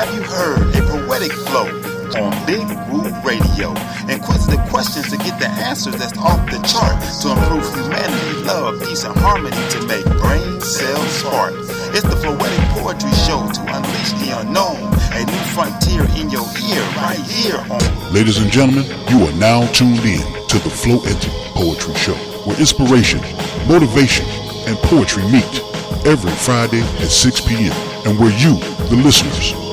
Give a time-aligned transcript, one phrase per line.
[0.00, 1.68] Have you heard a poetic flow
[2.16, 3.76] on Big Woo Radio?
[4.08, 9.04] Inquisitive questions to get the answers that's off the chart to improve humanity, love, peace,
[9.04, 11.52] and harmony to make brain cells spark.
[11.92, 16.80] It's the Floetic Poetry Show to unleash the unknown, a new frontier in your ear
[16.96, 17.84] right here on.
[18.10, 21.20] Ladies and gentlemen, you are now tuned in to the Floetic
[21.52, 22.16] Poetry Show,
[22.48, 23.20] where inspiration,
[23.68, 24.24] motivation,
[24.64, 25.60] and poetry meet
[26.08, 27.76] every Friday at 6 p.m.
[28.08, 28.56] and where you,
[28.88, 29.69] the listeners,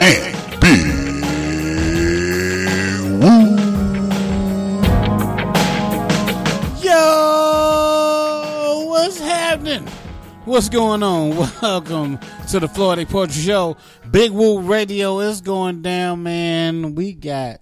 [0.00, 0.84] and Big
[3.20, 3.56] Woo.
[6.82, 9.86] Yo, what's happening?
[10.46, 11.36] What's going on?
[11.62, 13.76] Welcome to the Floetic Poetry Show.
[14.10, 16.94] Big Woo Radio is going down, man.
[16.94, 17.60] We got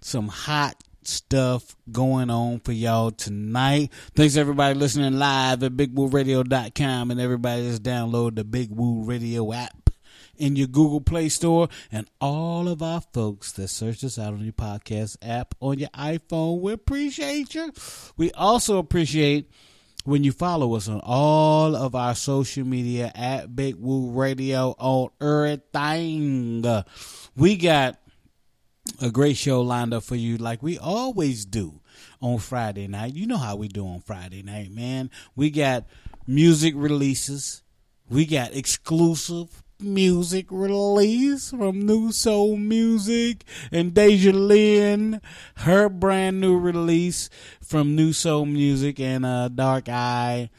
[0.00, 3.90] some hot stuff going on for y'all tonight.
[4.14, 9.79] Thanks everybody listening live at bigwooradio.com and everybody that's download the Big Woo Radio app
[10.40, 14.42] in your Google Play Store and all of our folks that search us out on
[14.42, 16.60] your podcast app on your iPhone.
[16.60, 17.72] We appreciate you.
[18.16, 19.50] We also appreciate
[20.04, 25.10] when you follow us on all of our social media at Big Woo Radio on
[25.20, 26.64] everything.
[27.36, 27.98] We got
[29.00, 31.80] a great show lined up for you like we always do
[32.20, 33.14] on Friday night.
[33.14, 35.10] You know how we do on Friday night, man.
[35.36, 35.86] We got
[36.26, 37.62] music releases.
[38.08, 45.20] We got exclusive music release from New Soul Music and Deja Lynn,
[45.56, 47.30] her brand new release
[47.62, 50.50] from New Soul Music and uh, Dark Eye.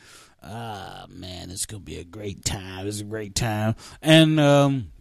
[0.41, 2.87] Uh, man, it's gonna be a great time.
[2.87, 4.91] It's a great time, and um,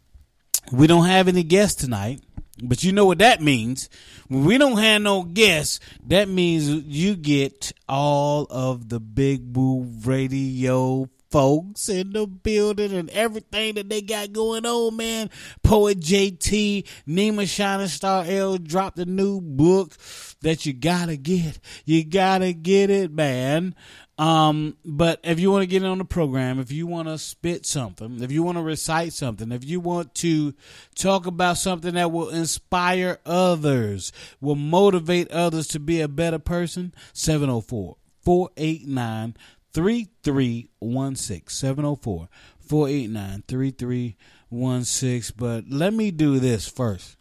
[0.70, 2.20] we don't have any guests tonight.
[2.62, 3.88] But you know what that means.
[4.28, 9.86] When we don't have no guests, that means you get all of the Big Woo
[10.04, 15.30] Radio folks in the building and everything that they got going on, man.
[15.62, 19.96] Poet JT, Nima Shining Star L dropped a new book
[20.42, 21.58] that you gotta get.
[21.84, 23.74] You gotta get it, man.
[24.20, 27.64] Um, but if you want to get on the program, if you want to spit
[27.64, 30.52] something, if you want to recite something, if you want to
[30.94, 36.92] talk about something that will inspire others, will motivate others to be a better person,
[37.14, 39.36] 704 489
[39.72, 41.48] 3316.
[41.48, 42.28] 704
[42.60, 45.34] 489 3316.
[45.36, 47.16] But let me do this first.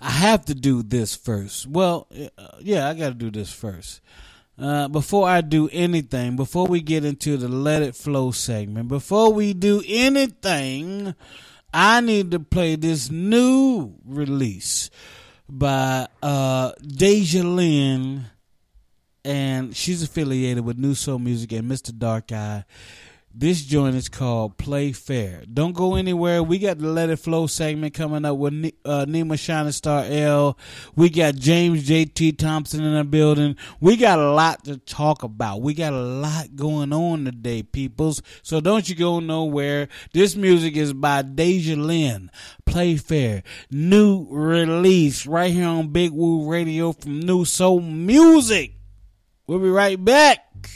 [0.00, 1.66] I have to do this first.
[1.66, 4.00] Well, uh, yeah, I got to do this first.
[4.58, 9.32] Uh, before I do anything, before we get into the Let It Flow segment, before
[9.32, 11.14] we do anything,
[11.72, 14.90] I need to play this new release
[15.48, 18.26] by uh, Deja Lynn,
[19.24, 21.96] and she's affiliated with New Soul Music and Mr.
[21.96, 22.64] Dark Eye.
[23.34, 25.42] This joint is called Play Fair.
[25.50, 26.42] Don't go anywhere.
[26.42, 28.52] We got the Let It Flow segment coming up with
[28.84, 30.58] uh, Nima Shining Star L.
[30.96, 32.32] We got James J.T.
[32.32, 33.56] Thompson in the building.
[33.80, 35.62] We got a lot to talk about.
[35.62, 38.20] We got a lot going on today, peoples.
[38.42, 39.88] So don't you go nowhere.
[40.12, 42.30] This music is by Deja Lynn.
[42.66, 43.44] Play Fair.
[43.70, 48.74] New release right here on Big Woo Radio from New Soul Music.
[49.46, 50.70] We'll be right back.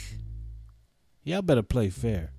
[1.23, 2.31] Y'all better play fair.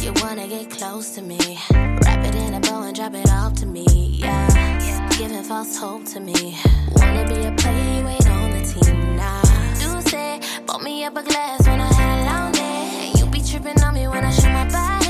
[0.00, 1.38] You wanna get close to me,
[1.70, 3.84] wrap it in a bow and drop it off to me,
[4.20, 5.08] yeah.
[5.18, 6.56] Giving false hope to me.
[6.96, 9.42] Wanna be a player, on the team now.
[9.80, 13.12] Do say, bought me up a glass when I had a long day.
[13.18, 15.00] You be tripping on me when I show my body.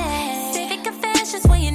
[1.49, 1.71] When you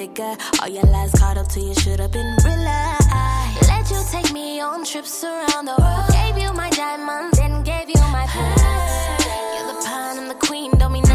[0.00, 0.34] figure.
[0.60, 2.64] All your lies caught up to you should have been real.
[3.70, 6.08] Let you take me on trips around the world.
[6.18, 8.62] Gave you my diamonds, then gave you my pearls.
[9.54, 11.09] You're the pawn and the queen, don't mean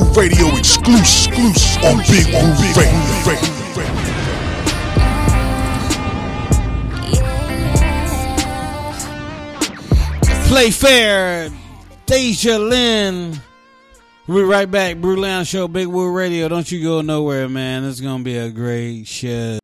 [0.00, 3.60] a Big Woo Radio exclusive, exclusive on Big Woo Radio.
[10.48, 11.50] Play fair,
[12.06, 13.40] Deja Lynn.
[14.26, 14.96] We'll be right back.
[14.96, 16.48] Brew Lounge Show, Big Woo Radio.
[16.48, 17.84] Don't you go nowhere, man.
[17.84, 19.58] It's gonna be a great show.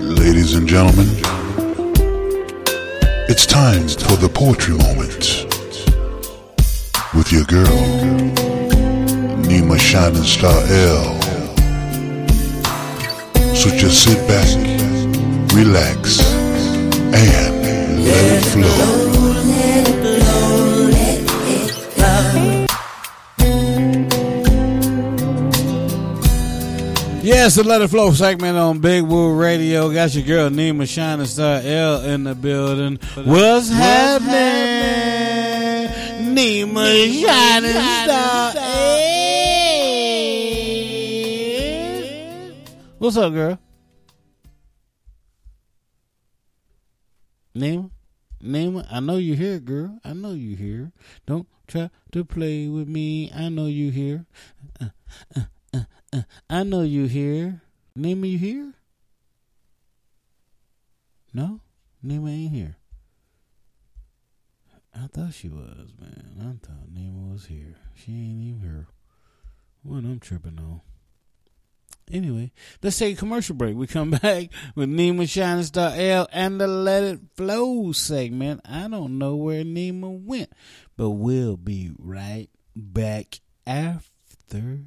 [0.00, 1.05] Ladies and gentlemen, it's
[3.62, 5.46] time for the poetry moment
[7.14, 7.78] with your girl,
[9.48, 10.60] Nima Shining Star
[10.92, 11.18] L.
[13.54, 14.48] So just sit back,
[15.54, 16.20] relax,
[17.14, 19.05] and let it flow.
[27.26, 29.92] Yes, the Let It Flow segment on Big Woo Radio.
[29.92, 33.00] Got your girl Nima Shining Star L in the building.
[33.16, 34.30] What's, happening?
[36.36, 36.86] Nima
[37.20, 38.96] Shining Star L.
[42.98, 43.58] What's up, girl?
[47.56, 47.90] Nima?
[48.40, 49.98] Nima, I know you here, girl.
[50.04, 50.92] I know you here.
[51.26, 53.32] Don't try to play with me.
[53.34, 54.26] I know you here.
[54.80, 54.90] Uh,
[55.36, 55.42] uh, uh,
[56.16, 57.60] Uh, I know you here.
[57.98, 58.72] Nima, you here?
[61.34, 61.60] No?
[62.04, 62.76] Nima ain't here.
[64.94, 66.36] I thought she was, man.
[66.40, 67.76] I thought Nima was here.
[67.94, 68.86] She ain't even here.
[69.82, 70.80] What I'm tripping on.
[72.10, 72.52] Anyway,
[72.82, 73.76] let's take a commercial break.
[73.76, 78.62] We come back with Nima Shining Star L and the Let It Flow segment.
[78.64, 80.50] I don't know where Nima went,
[80.96, 84.86] but we'll be right back after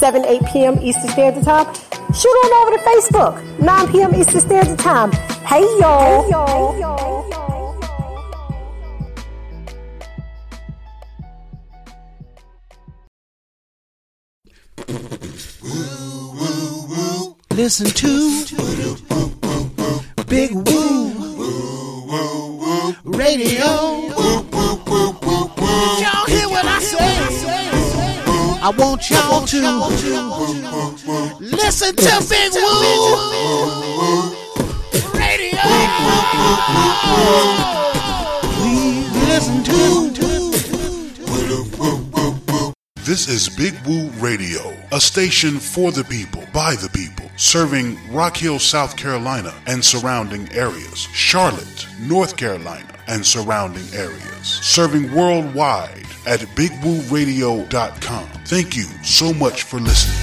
[0.00, 0.78] 7, 8 p.m.
[0.80, 1.66] Eastern Standard Time,
[2.14, 4.14] shoot on over to Facebook, 9 p.m.
[4.14, 5.12] Eastern Standard Time.
[5.44, 6.22] Hey y'all.
[6.22, 6.72] Hey y'all.
[6.72, 7.20] Hey y'all.
[17.50, 18.44] Listen to
[20.28, 21.10] Big Woo
[23.04, 23.66] Radio.
[26.00, 27.59] Y'all hear what I say?
[28.62, 29.56] I want y'all to
[31.40, 32.76] listen to Big Woo
[35.18, 35.60] Radio.
[38.52, 39.90] Please listen to.
[42.96, 48.36] This is Big Woo Radio, a station for the people, by the people, serving Rock
[48.36, 56.40] Hill, South Carolina and surrounding areas, Charlotte, North Carolina and surrounding areas, serving worldwide at
[56.54, 58.28] bigwooradio.com.
[58.46, 60.16] Thank you so much for listening.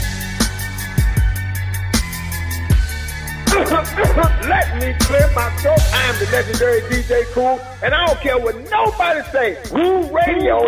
[4.48, 5.80] Let me clear my throat.
[5.94, 9.58] I am the legendary DJ Cool, and I don't care what nobody say.
[9.74, 10.64] Woo Radio,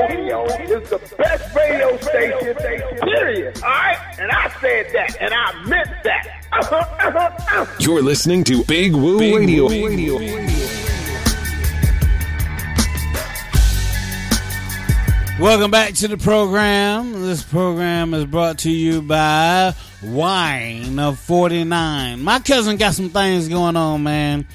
[0.63, 2.55] is the best radio station,
[3.01, 3.61] period.
[3.63, 4.15] All right?
[4.19, 6.27] And I said that, and I meant that.
[6.51, 7.65] Uh-huh, uh-huh, uh-huh.
[7.79, 9.69] You're listening to Big Woo Radio.
[15.39, 17.13] Welcome back to the program.
[17.13, 22.21] This program is brought to you by Wine of 49.
[22.21, 24.45] My cousin got some things going on, man.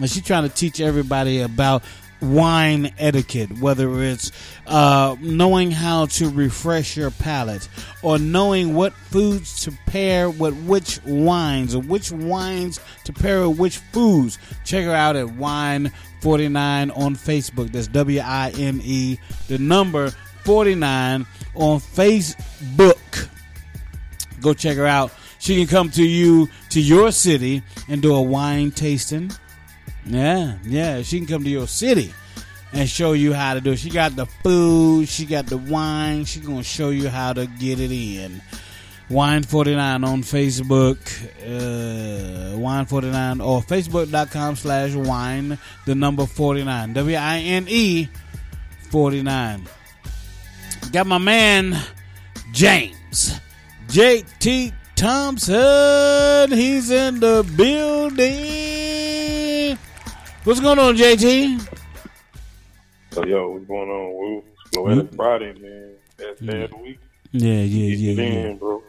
[0.00, 1.84] And she's trying to teach everybody about
[2.20, 4.32] wine etiquette, whether it's
[4.66, 7.68] uh, knowing how to refresh your palate
[8.02, 13.58] or knowing what foods to pair with which wines or which wines to pair with
[13.58, 14.38] which foods.
[14.64, 17.72] Check her out at Wine 49 on Facebook.
[17.72, 19.18] That's W I N E,
[19.48, 20.12] the number
[20.44, 23.28] 49 on Facebook.
[24.40, 25.12] Go check her out.
[25.38, 29.30] She can come to you to your city and do a wine tasting.
[30.04, 31.02] Yeah, yeah.
[31.02, 32.12] She can come to your city
[32.72, 33.78] and show you how to do it.
[33.78, 36.24] She got the food, she got the wine.
[36.24, 38.40] She's gonna show you how to get it in.
[39.10, 40.96] Wine forty nine on Facebook,
[41.44, 47.66] uh, Wine forty nine or Facebook.com slash Wine the number forty nine W I N
[47.68, 48.08] E
[48.90, 49.66] forty nine.
[50.92, 51.74] Got my man
[52.52, 53.40] James
[53.88, 56.50] JT Thompson.
[56.50, 58.18] He's in the building.
[60.44, 61.66] What's going on, JT?
[63.12, 64.12] So yo, what's going on?
[64.12, 64.44] Woo?
[64.64, 65.16] It's mm-hmm.
[65.16, 65.94] Friday, man.
[66.18, 66.50] That's mm-hmm.
[66.50, 66.98] day of the week.
[67.30, 68.48] Yeah, yeah, Get yeah, yeah.
[68.50, 68.82] in, bro.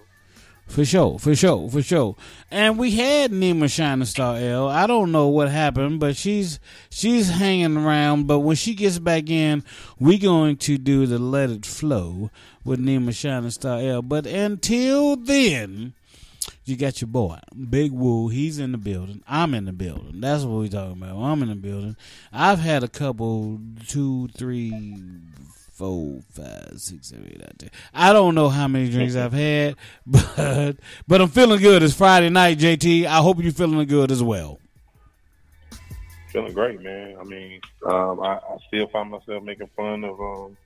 [0.73, 2.15] For sure, for sure, for sure.
[2.49, 4.67] And we had Nima Shining Star L.
[4.67, 8.25] I don't know what happened, but she's she's hanging around.
[8.25, 9.63] But when she gets back in,
[9.99, 12.31] we going to do the Let It Flow
[12.65, 14.01] with Nima Shining Star L.
[14.01, 15.93] But until then,
[16.65, 17.37] you got your boy
[17.69, 18.29] Big Woo.
[18.29, 19.21] He's in the building.
[19.27, 20.21] I'm in the building.
[20.21, 21.17] That's what we talking about.
[21.17, 21.95] I'm in the building.
[22.31, 24.71] I've had a couple, two, three,
[25.73, 27.69] four, five, six, seven, eight, nine, ten.
[27.93, 29.75] I don't know how many drinks I've had,
[30.05, 30.77] but
[31.07, 31.83] but I'm feeling good.
[31.83, 33.05] It's Friday night, JT.
[33.05, 34.59] I hope you're feeling good as well.
[36.27, 37.17] Feeling great, man.
[37.19, 40.57] I mean, um, I, I still find myself making fun of, um,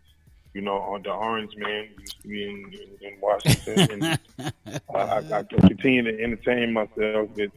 [0.53, 4.53] you know, on the Orange Man used to be in, in, in Washington, and
[4.95, 7.51] I, I, I continue to entertain myself with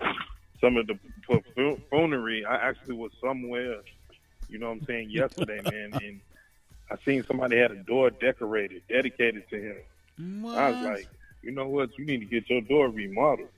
[0.61, 0.99] some of the
[1.57, 2.45] buffoonery.
[2.45, 3.76] I actually was somewhere,
[4.49, 6.21] you know, what I'm saying yesterday, man, and
[6.90, 9.76] I seen somebody had a door decorated, dedicated to him.
[10.54, 11.09] I was like,
[11.42, 11.90] you know what?
[11.97, 13.49] You need to get your door remodeled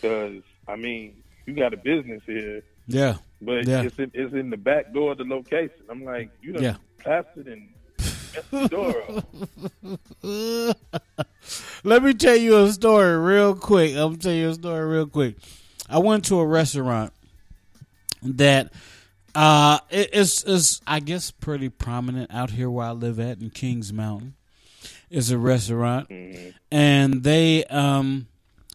[0.00, 3.82] because I mean, you got a business here, yeah, but Yeah.
[3.82, 5.84] it's in, it's in the back door of the location.
[5.88, 6.76] I'm like, you done Yeah.
[7.02, 7.68] plastered and
[8.34, 9.24] messed the door up.
[11.84, 13.94] Let me tell you a story real quick.
[13.96, 15.36] I'm tell you a story real quick.
[15.88, 17.12] I went to a restaurant
[18.22, 18.72] that
[19.34, 23.50] uh it- it's is I guess pretty prominent out here where I live at in
[23.50, 24.34] Kings Mountain.
[25.10, 26.08] It's a restaurant,
[26.70, 28.26] and they um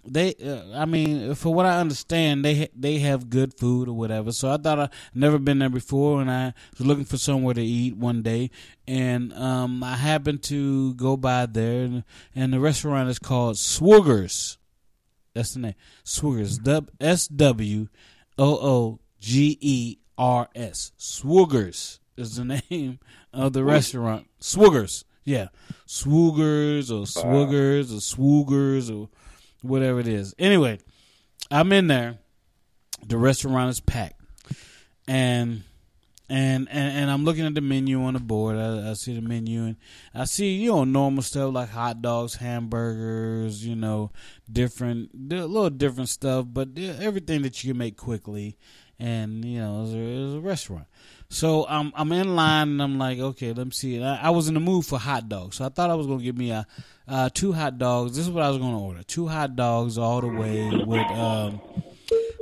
[0.06, 3.94] they uh, I mean for what I understand they ha- they have good food or
[3.94, 4.32] whatever.
[4.32, 7.62] So I thought I never been there before, and I was looking for somewhere to
[7.64, 8.50] eat one day,
[8.88, 12.04] and um I happened to go by there, and,
[12.36, 14.58] and the restaurant is called Swoogers.
[15.36, 15.76] That's the name.
[16.04, 16.62] Swoogers.
[16.64, 17.88] W- S W
[18.38, 20.92] O O G E S.
[21.00, 23.00] Swoogers is the name
[23.34, 24.28] of the restaurant.
[24.40, 25.04] Swoogers.
[25.24, 25.48] Yeah.
[25.88, 29.10] Swoogers or Swoogers or Swoogers or
[29.62, 30.34] whatever it is.
[30.38, 30.80] Anyway,
[31.50, 32.18] I'm in there.
[33.06, 34.20] The restaurant is packed.
[35.08, 35.64] And
[36.30, 38.56] and, and and I'm looking at the menu on the board.
[38.56, 39.76] I, I see the menu and
[40.16, 44.12] I see you know normal stuff like hot dogs, hamburgers, you know,
[44.52, 48.58] different, a little different stuff, but everything that you can make quickly.
[49.00, 50.86] And you know, it's a, it's a restaurant.
[51.30, 54.02] So I'm I'm in line and I'm like, okay, let me see.
[54.04, 56.22] I, I was in the mood for hot dogs, so I thought I was gonna
[56.24, 56.68] give me a
[57.08, 58.16] uh, two hot dogs.
[58.16, 61.60] This is what I was gonna order: two hot dogs all the way with um,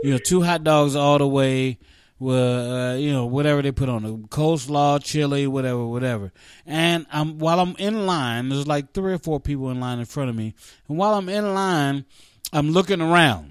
[0.04, 1.78] you know, two hot dogs all the way
[2.20, 6.32] with uh, you know whatever they put on the coleslaw, chili, whatever, whatever.
[6.66, 10.06] And I'm while I'm in line, there's like three or four people in line in
[10.06, 10.54] front of me,
[10.88, 12.06] and while I'm in line,
[12.54, 13.51] I'm looking around.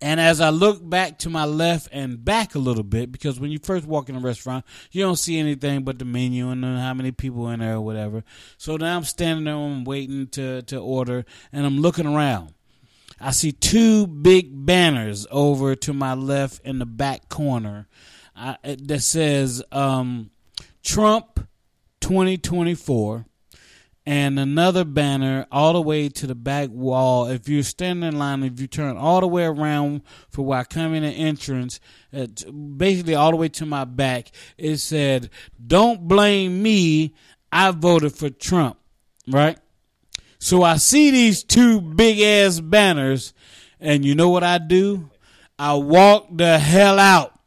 [0.00, 3.50] And as I look back to my left and back a little bit, because when
[3.50, 6.94] you first walk in a restaurant, you don't see anything but the menu and how
[6.94, 8.22] many people in there or whatever.
[8.58, 12.54] So now I'm standing there, I'm waiting to, to order, and I'm looking around.
[13.20, 17.88] I see two big banners over to my left in the back corner
[18.36, 20.30] uh, that says um,
[20.84, 21.40] Trump
[22.00, 23.26] 2024
[24.08, 27.26] and another banner all the way to the back wall.
[27.26, 30.00] If you're standing in line, if you turn all the way around
[30.30, 31.78] for where I come in the entrance,
[32.16, 35.28] uh, basically all the way to my back, it said,
[35.64, 37.12] "Don't blame me.
[37.52, 38.78] I voted for Trump."
[39.26, 39.58] Right.
[40.38, 43.34] So I see these two big ass banners,
[43.78, 45.10] and you know what I do?
[45.58, 47.38] I walk the hell out.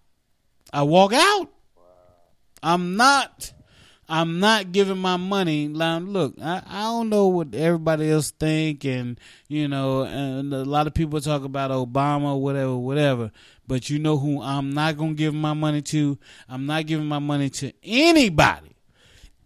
[0.72, 1.50] I walk out.
[2.62, 3.52] I'm not.
[4.12, 5.70] I'm not giving my money.
[5.70, 10.66] Now, look, I, I don't know what everybody else think, and you know, and a
[10.66, 13.32] lot of people talk about Obama, whatever, whatever.
[13.66, 16.20] But you know who I'm not to give my money to?
[16.50, 18.76] I'm not giving my money to anybody.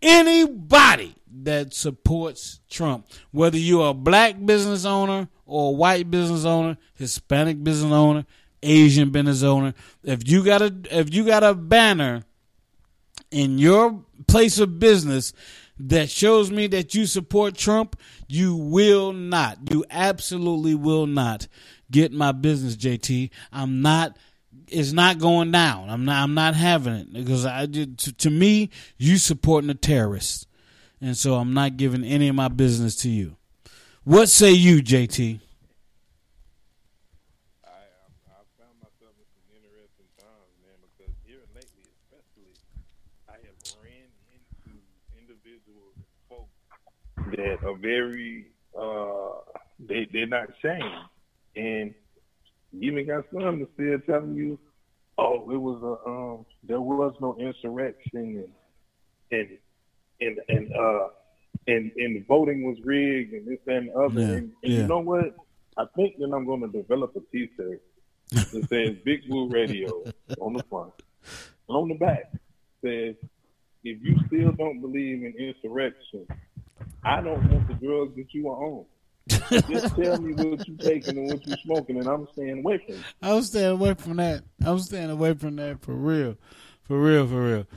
[0.02, 6.76] Anybody that supports Trump, whether you're a black business owner or a white business owner,
[6.96, 8.26] Hispanic business owner,
[8.64, 12.24] Asian business owner, if you got a if you got a banner
[13.32, 15.34] in your place of business
[15.78, 19.58] that shows me that you support Trump, you will not.
[19.72, 21.48] You absolutely will not
[21.92, 23.30] get my business, JT.
[23.52, 24.18] I'm not.
[24.68, 25.90] It's not going down.
[25.90, 26.24] I'm not.
[26.24, 27.98] I'm not having it because I did.
[28.00, 30.48] To, to me, you supporting the terrorists,
[31.02, 33.36] and so I'm not giving any of my business to you.
[34.04, 35.40] What say you, JT?
[47.36, 49.40] That are very uh
[49.80, 50.84] they they're not shamed
[51.56, 51.94] and
[52.72, 54.60] you even got some that still telling you
[55.18, 58.50] oh it was a um there was no insurrection and
[59.32, 59.58] and
[60.22, 61.08] and and uh
[61.68, 64.20] and and voting was rigged and this and the other.
[64.20, 64.80] Yeah, and, and yeah.
[64.80, 65.36] you know what?
[65.78, 67.82] I think that I'm going to develop a T-shirt
[68.32, 70.04] that says Big Woo Radio
[70.40, 70.94] on the front.
[71.68, 72.32] And on the back
[72.82, 73.16] says
[73.84, 76.28] if you still don't believe in insurrection
[77.06, 78.86] I don't want the drugs that you are on.
[79.28, 82.96] Just tell me what you're taking and what you're smoking, and I'm staying away from.
[82.96, 83.02] it.
[83.22, 84.44] I'm staying away from that.
[84.64, 86.36] I'm staying away from that for real,
[86.84, 87.68] for real, for real.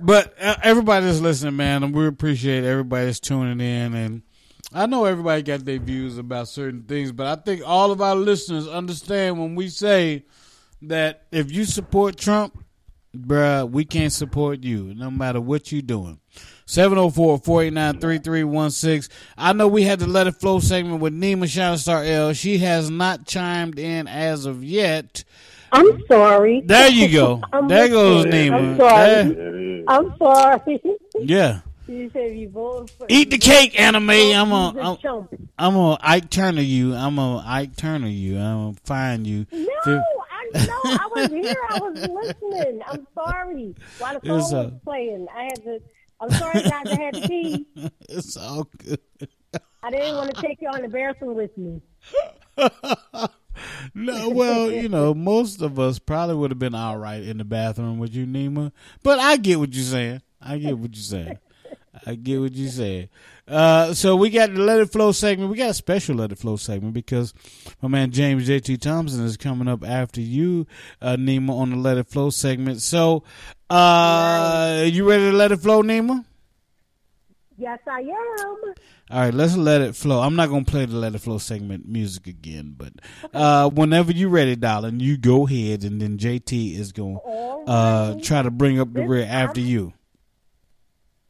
[0.00, 3.94] But uh, everybody that's listening, man, and we appreciate everybody that's tuning in.
[3.94, 4.22] And
[4.72, 8.14] I know everybody got their views about certain things, but I think all of our
[8.14, 10.24] listeners understand when we say
[10.82, 12.64] that if you support Trump,
[13.16, 16.20] bruh, we can't support you, no matter what you're doing.
[16.68, 19.08] 704-489-3316.
[19.36, 22.32] I know we had the Let It Flow segment with Nima Shining Star L.
[22.34, 25.24] She has not chimed in as of yet.
[25.72, 26.62] I'm sorry.
[26.64, 27.42] There you go.
[27.68, 28.24] There goes.
[28.26, 28.54] Nima.
[28.54, 29.32] I'm sorry.
[29.34, 30.80] There- I'm sorry.
[31.18, 31.60] yeah.
[31.88, 34.34] You said you voted Eat the cake, Anna Mae.
[34.34, 34.98] I'm a, I'm.
[35.58, 36.94] I'm a Ike Turner you.
[36.94, 38.36] I'm a Ike Turner you.
[38.36, 39.46] I'm a find you.
[39.50, 40.02] No, I
[40.66, 41.56] no, I was here.
[41.70, 42.82] I was listening.
[42.86, 43.74] I'm sorry.
[43.98, 45.80] While the phone uh, was playing, I had to.
[46.20, 46.86] I'm sorry, guys.
[46.86, 47.66] I had to pee.
[48.08, 49.00] it's all good.
[49.82, 51.80] I didn't want to take you on the bathroom with me.
[53.94, 57.44] No, well, you know, most of us probably would have been all right in the
[57.44, 58.72] bathroom with you, Nima.
[59.02, 60.22] But I get what you're saying.
[60.40, 61.38] I get what you're saying.
[62.06, 63.08] I get what you're saying.
[63.48, 65.50] Uh, so we got the Let It Flow segment.
[65.50, 67.32] We got a special Let It Flow segment because
[67.80, 70.66] my man James JT Thompson is coming up after you,
[71.00, 72.82] uh, Nima, on the Let It Flow segment.
[72.82, 73.22] So,
[73.70, 76.24] uh, you ready to let it flow, Nima?
[77.58, 78.74] Yes, I am.
[79.10, 80.20] All right, let's let it flow.
[80.20, 82.92] I'm not gonna play the let it flow segment music again, but
[83.34, 87.18] uh, whenever you're ready, darling, you go ahead, and then JT is gonna
[87.66, 89.92] uh, try to bring up the rear after you.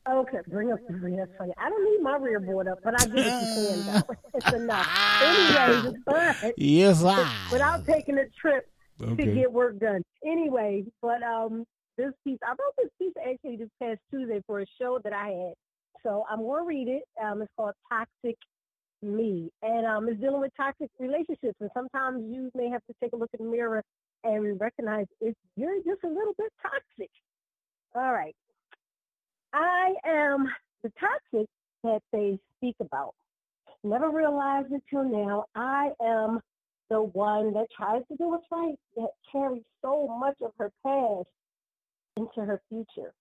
[0.09, 1.17] Okay, bring up the rear.
[1.27, 1.53] That's funny.
[1.59, 4.15] I don't need my rear board up, but I get what you're saying, though.
[4.35, 5.23] It's enough.
[5.23, 6.53] Anyways, it's fine.
[6.57, 7.31] Yes, I.
[7.53, 8.67] Without taking a trip
[9.03, 9.27] Okay.
[9.27, 10.03] to get work done.
[10.25, 11.65] Anyway, but um,
[11.97, 15.29] this piece, I wrote this piece actually this past Tuesday for a show that I
[15.29, 15.55] had.
[16.03, 17.03] So I'm going to read it.
[17.23, 18.37] Um, it's called Toxic
[19.03, 19.51] Me.
[19.63, 21.57] And um, it's dealing with toxic relationships.
[21.61, 23.83] And sometimes you may have to take a look in the mirror
[24.25, 27.11] and recognize if you're just a little bit toxic.
[27.95, 28.35] All right.
[29.53, 30.49] I am
[30.83, 31.49] the toxic
[31.85, 33.15] that they speak about.
[33.85, 36.41] Never realized until now I am
[36.91, 41.29] the one that tries to do what's right, that carries so much of her past
[42.17, 43.13] into her future.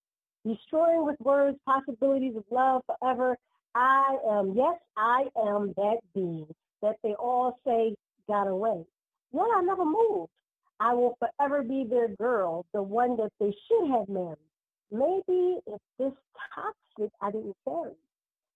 [0.46, 3.38] Destroying with words possibilities of love forever.
[3.76, 6.48] I am, yes, I am that being
[6.82, 7.96] that they all say
[8.28, 8.86] got away.
[9.34, 10.32] Yet I never moved.
[10.80, 14.38] I will forever be their girl, the one that they should have married.
[14.92, 16.14] Maybe if this
[16.54, 17.94] toxic I didn't carry.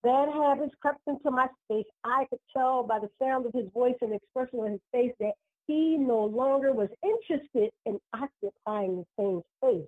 [0.04, 1.86] Bad habits crept into my space.
[2.04, 5.34] I could tell by the sound of his voice and expression on his face that
[5.68, 9.88] he no longer was interested in occupying the same space.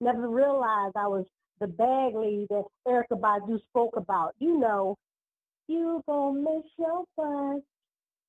[0.00, 1.24] Never realized I was
[1.60, 4.34] the bag lady that Erykah Badu spoke about.
[4.38, 4.96] You know,
[5.66, 7.62] you gonna miss your bus.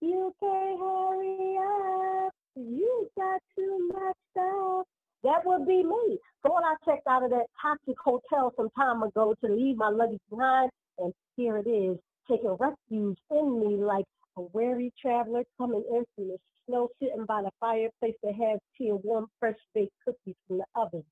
[0.02, 2.34] You can't hurry up.
[2.56, 4.88] You got too much stuff.
[5.24, 6.18] That would be me.
[6.44, 10.22] When I checked out of that toxic hotel some time ago to leave my luggage
[10.30, 11.98] behind, and here it is,
[12.30, 14.06] taking refuge in me like
[14.38, 18.90] a weary traveler coming in from the snow, sitting by the fireplace that has tea
[18.90, 21.04] and warm, fresh baked cookies from the oven.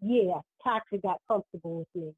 [0.00, 2.12] Yeah, toxic got comfortable with me.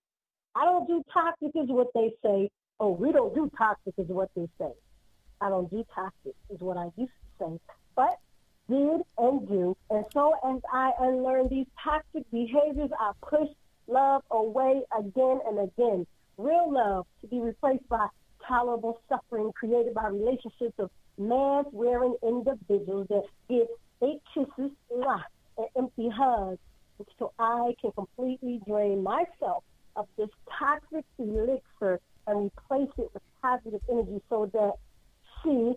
[0.54, 2.48] I don't do toxic is what they say.
[2.80, 4.72] Oh, we don't do toxic is what they say.
[5.40, 7.60] I don't do toxic is what I used to say.
[7.94, 8.18] But
[8.68, 9.76] did and do.
[9.90, 13.48] And so as I unlearn these toxic behaviors, I push
[13.86, 16.06] love away again and again.
[16.36, 18.08] Real love to be replaced by
[18.46, 23.68] tolerable suffering created by relationships of mask-wearing individuals that give
[24.00, 26.58] fake kisses and empty hugs
[27.18, 29.64] so I can completely drain myself
[29.96, 34.72] of this toxic elixir and replace it with positive energy so that
[35.42, 35.74] she,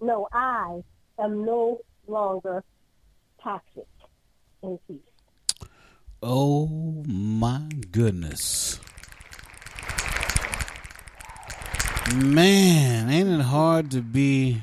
[0.00, 0.82] no, I
[1.18, 2.64] am no longer
[3.42, 3.86] toxic.
[4.62, 4.98] In peace.
[6.22, 8.80] Oh my goodness.
[12.14, 14.62] Man, ain't it hard to be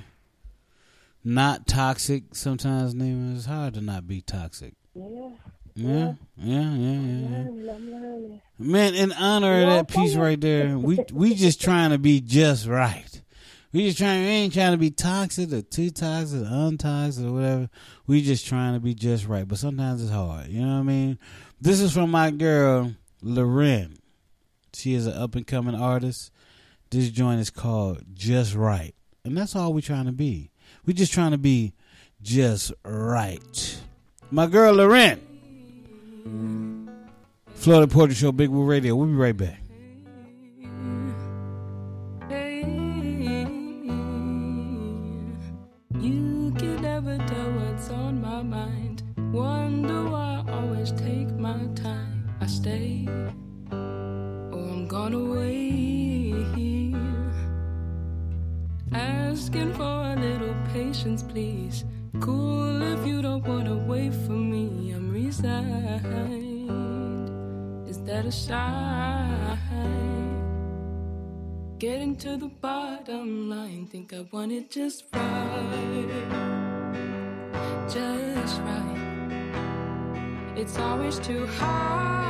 [1.23, 3.35] not toxic sometimes, Nima?
[3.35, 4.73] It's hard to not be toxic.
[4.95, 5.29] Yeah.
[5.73, 6.91] Yeah, yeah, yeah, yeah.
[6.91, 7.43] yeah.
[7.49, 8.41] Learning, I'm learning.
[8.59, 12.67] Man, in honor of that piece right there, we we just trying to be just
[12.67, 13.10] right.
[13.73, 14.23] We just trying.
[14.23, 17.69] We ain't trying to be toxic or too toxic or untoxic or whatever.
[18.05, 19.47] We just trying to be just right.
[19.47, 20.47] But sometimes it's hard.
[20.47, 21.19] You know what I mean?
[21.59, 23.97] This is from my girl Loren.
[24.73, 26.31] She is an up and coming artist.
[26.89, 30.51] This joint is called Just Right, and that's all we trying to be.
[30.85, 31.73] We just trying to be
[32.21, 33.79] just right.
[34.29, 35.21] My girl Loren.
[37.57, 38.95] Floetic Poetry Show, Big Woo Radio.
[38.95, 39.60] We'll be right back.
[62.21, 64.91] Cool if you don't wanna wait for me.
[64.91, 65.97] I'm resigned.
[67.89, 69.57] Is that a sign?
[71.79, 76.07] Getting to the bottom line, think I want it just right.
[77.89, 80.53] Just right.
[80.55, 82.20] It's always too hard,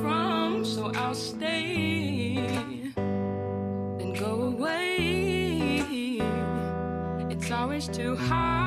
[0.00, 2.34] from, so I'll stay.
[2.94, 5.82] Then go away.
[7.30, 8.65] It's always too hard,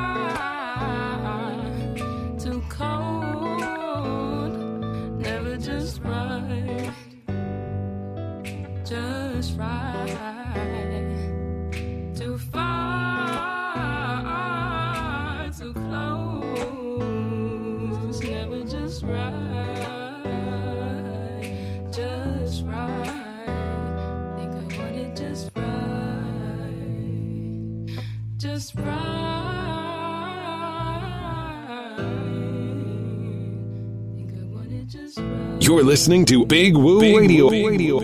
[35.70, 37.48] You're listening to Big Woo Radio.
[37.48, 38.00] Radio.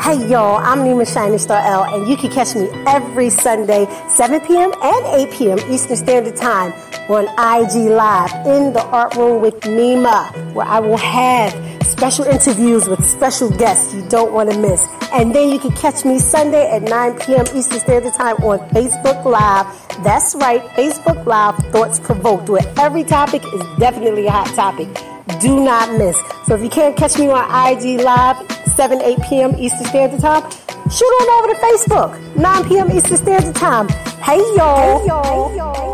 [0.00, 4.40] Hey y'all, I'm Nima Shining Star L, and you can catch me every Sunday, 7
[4.42, 4.72] p.m.
[4.80, 5.58] and 8 p.m.
[5.72, 6.72] Eastern Standard Time
[7.08, 11.52] on IG Live in the Art Room with Nima, where I will have
[11.84, 14.86] special interviews with special guests you don't want to miss.
[15.12, 17.44] And then you can catch me Sunday at 9 p.m.
[17.56, 19.66] Eastern Standard Time on Facebook Live.
[20.04, 25.13] That's right, Facebook Live Thoughts Provoked, where every topic is definitely a hot topic.
[25.40, 26.16] Do not miss.
[26.46, 28.36] So if you can't catch me on IG Live,
[28.74, 29.54] 7, 8 p.m.
[29.56, 30.42] Eastern Standard Time,
[30.90, 32.90] shoot on over to Facebook, 9 p.m.
[32.92, 33.88] Eastern Standard Time.
[34.22, 35.00] Hey y'all.
[35.00, 35.48] Hey y'all.
[35.48, 35.84] Hey, y'all.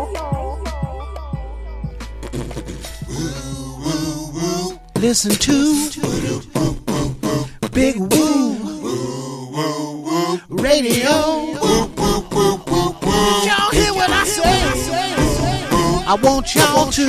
[4.95, 5.89] Listen to
[7.71, 8.51] Big Woo
[10.49, 11.09] Radio.
[13.47, 15.10] Y'all hear what I say?
[16.03, 17.05] I want y'all to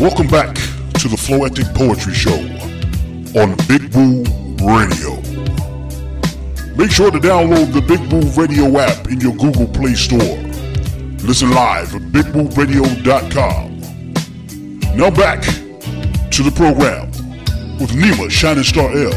[0.00, 2.38] Welcome back to the Floetic Poetry Show
[3.40, 4.24] on Big Woo
[4.66, 5.23] Radio.
[6.76, 10.36] Make sure to download the Big Woo Radio app in your Google Play Store.
[11.24, 14.96] Listen live at BigWooRadio.com.
[14.96, 17.10] Now back to the program
[17.78, 19.12] with Nima Shining Star L,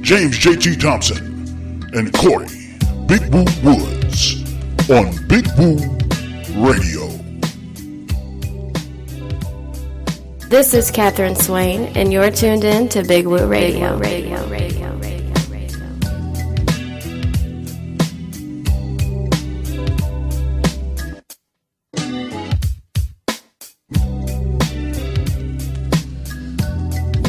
[0.00, 0.76] James J.T.
[0.76, 1.18] Thompson,
[1.94, 2.48] and Corey
[3.06, 4.42] Big Woo Woods
[4.90, 5.76] on Big Woo
[6.66, 7.06] Radio.
[10.48, 13.46] This is Catherine Swain, and you're tuned in to Big Woo.
[13.46, 15.09] Radio, radio, radio, radio.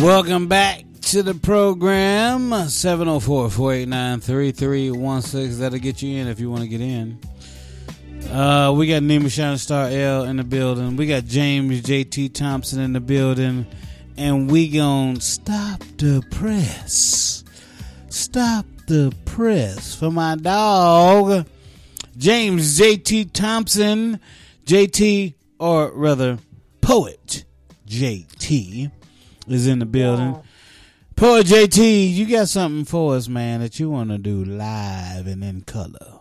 [0.02, 2.68] Welcome back to the program.
[2.68, 5.60] 704 489 3316.
[5.60, 7.20] That'll get you in if you want to get in.
[8.32, 10.96] Uh, we got Nima Shining Star L in the building.
[10.96, 13.68] We got James JT Thompson in the building.
[14.18, 17.44] And we gonna stop the press.
[18.10, 21.46] Stop the press for my dog,
[22.18, 24.20] James JT Thompson.
[24.66, 26.40] JT, or rather,
[26.82, 27.46] Poet
[27.88, 28.92] JT,
[29.54, 30.42] is in the building.
[31.16, 35.44] Poet JT, you got something for us, man, that you want to do live and
[35.44, 36.20] in color.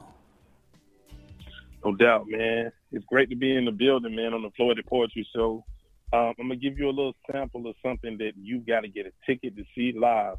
[1.84, 2.70] No doubt, man.
[2.92, 5.64] It's great to be in the building, man, on the Floetic Poetry Show.
[6.12, 9.06] Um, I'm gonna give you a little sample of something that you've got to get
[9.06, 10.36] a ticket to see live.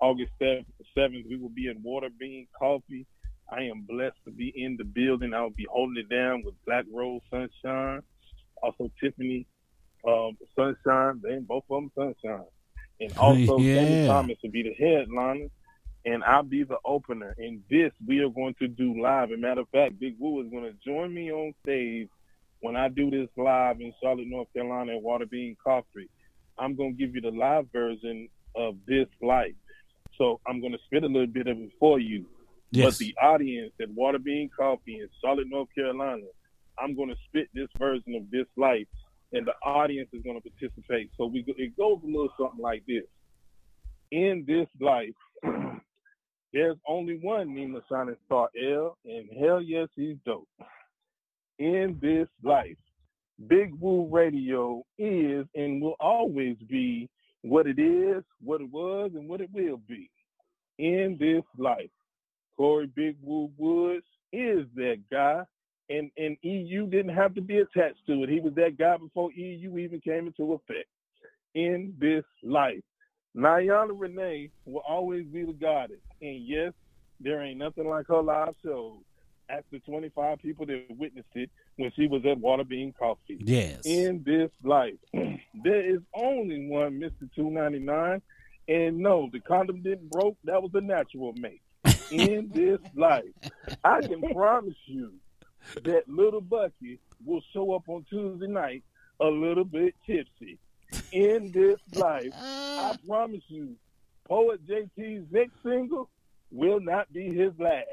[0.00, 0.66] August 7th,
[0.98, 3.06] 7th, we will be in Water Bean Coffee.
[3.50, 5.32] I am blessed to be in the building.
[5.32, 8.02] I will be holding it down with Black Rose Sunshine,
[8.62, 9.46] also Tiffany
[10.06, 11.20] um, Sunshine.
[11.22, 12.46] They both of them Sunshine,
[13.00, 13.76] and also Yeah.
[13.76, 15.48] Sammy Thomas will be the headliner
[16.04, 17.34] and I'll be the opener.
[17.38, 19.30] And this we are going to do live.
[19.30, 22.08] As a matter of fact, Big Woo is going to join me on stage
[22.60, 26.08] when I do this live in Charlotte, North Carolina at Water Bean Coffee.
[26.58, 29.54] I'm going to give you the live version of this life.
[30.18, 32.26] So I'm going to spit a little bit of it for you.
[32.70, 32.86] Yes.
[32.86, 36.24] But the audience at Water Bean Coffee in Charlotte, North Carolina,
[36.78, 38.86] I'm going to spit this version of this life,
[39.32, 41.10] and the audience is going to participate.
[41.16, 43.04] So we it goes a little something like this.
[44.10, 45.14] In this life,
[46.52, 50.48] there's only one Nima Shining Star L, and hell yes, he's dope.
[51.58, 52.76] In this life,
[53.48, 57.08] Big Woo Radio is and will always be
[57.42, 60.10] what it is, what it was, and what it will be.
[60.78, 61.90] In this life,
[62.56, 65.42] Corey Big Woo Woods is that guy,
[65.92, 68.28] and, and EU didn't have to be attached to it.
[68.28, 70.88] He was that guy before EU even came into effect.
[71.54, 72.82] In this life,
[73.36, 76.00] Nayana Renee will always be the goddess.
[76.22, 76.72] And yes,
[77.20, 78.98] there ain't nothing like her live show.
[79.50, 83.38] After 25 people that witnessed it when she was at Waterbean Coffee.
[83.40, 83.80] Yes.
[83.84, 87.28] In this life, there is only one Mr.
[87.34, 88.22] 299.
[88.68, 90.38] And no, the condom didn't broke.
[90.44, 91.60] That was a natural mate.
[92.10, 93.24] In this life,
[93.84, 95.12] I can promise you
[95.84, 98.82] that little Bucky will show up on Tuesday night
[99.20, 100.58] a little bit tipsy.
[101.12, 102.96] In this life, I uh.
[103.06, 103.76] promise you,
[104.28, 106.10] Poet JT's next single
[106.50, 107.86] will not be his last.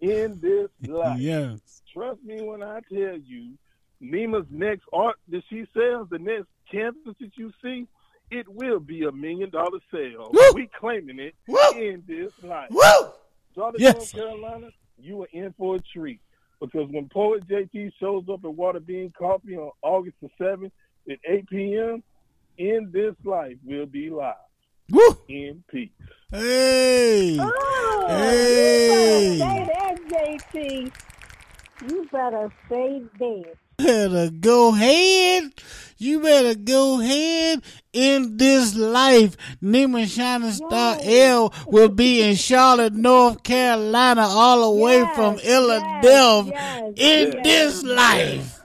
[0.00, 1.82] In this life, Yes.
[1.92, 3.52] trust me when I tell you,
[4.00, 7.86] Nima's next art that she sells, the next canvas that you see,
[8.30, 10.30] it will be a million dollar sale.
[10.32, 10.52] Woo!
[10.54, 11.58] We claiming it Woo!
[11.76, 12.68] in this life.
[12.70, 13.10] Woo!
[13.54, 13.94] Charlotte, Yes.
[13.94, 16.20] North Carolina, you are in for a treat.
[16.62, 20.70] Because when Poet JT shows up at Water Bean Coffee on August the 7th
[21.10, 22.04] at 8 p.m.,
[22.56, 24.34] in this life will be live.
[24.88, 25.18] Woo!
[25.28, 25.90] In peace.
[26.30, 27.36] Hey!
[27.40, 29.32] Oh, Hey!
[29.32, 31.90] You better say that, JT.
[31.90, 33.56] You better say that.
[33.82, 35.52] Better go ahead.
[35.98, 39.36] You better go ahead in this life.
[39.62, 45.44] Nima Shining Star L will be in Charlotte, North Carolina, all the way from yes,
[45.44, 47.84] Philadelphia yes, in yes, this yes.
[47.84, 48.60] life.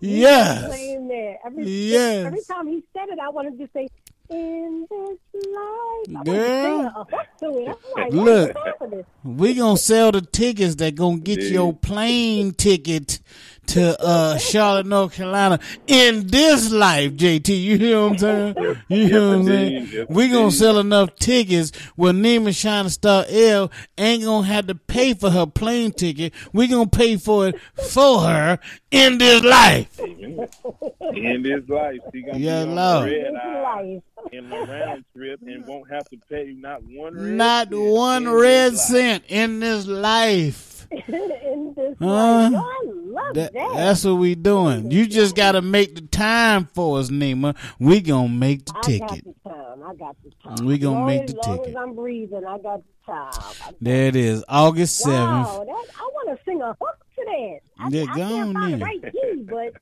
[0.00, 0.70] Yes.
[0.72, 1.38] Saying.
[1.44, 2.26] Every, Yes.
[2.26, 3.88] every time he said it, I wanted to say,
[4.30, 6.08] in this life.
[6.08, 6.62] I wanted Girl.
[6.64, 7.78] sing a, a hook to it.
[7.96, 8.54] I'm like, Look.
[8.54, 9.04] what's happening?
[9.24, 13.20] We gonna sell the tickets that gonna get your plane ticket
[13.66, 17.62] to uh Charlotte, North Carolina in this life, JT.
[17.62, 18.56] You hear what I'm saying?
[18.88, 19.88] You hear what I'm saying?
[19.90, 24.74] Yes, we gonna sell enough tickets where Nima Shining Star L ain't gonna have to
[24.74, 26.34] pay for her plane ticket.
[26.52, 28.58] We gonna pay for it for her
[28.90, 29.98] in this life.
[30.00, 33.08] In this life, she gonna Yeah, be on Lord.
[33.10, 36.82] the red In this eye in the round trip and won't have to pay not
[36.84, 38.98] one red Not cent one red this life.
[39.00, 40.71] cent in this life.
[41.08, 42.06] In this Huh?
[42.06, 42.52] life.
[42.52, 43.72] Yo, I love That, that.
[43.74, 44.90] that's what we doing.
[44.90, 47.56] You just gotta make the time for us, Nima.
[47.78, 49.24] We gonna make the I got ticket.
[49.44, 49.82] the time.
[49.84, 50.66] I got the time.
[50.66, 51.70] We gonna long make the long ticket.
[51.70, 53.74] as I'm breathing, I got the time.
[53.80, 55.46] There it is, August seventh.
[55.48, 57.58] Wow, that, I want to sing a hook then.
[57.78, 59.74] I, Yeah, I can't find the right key, but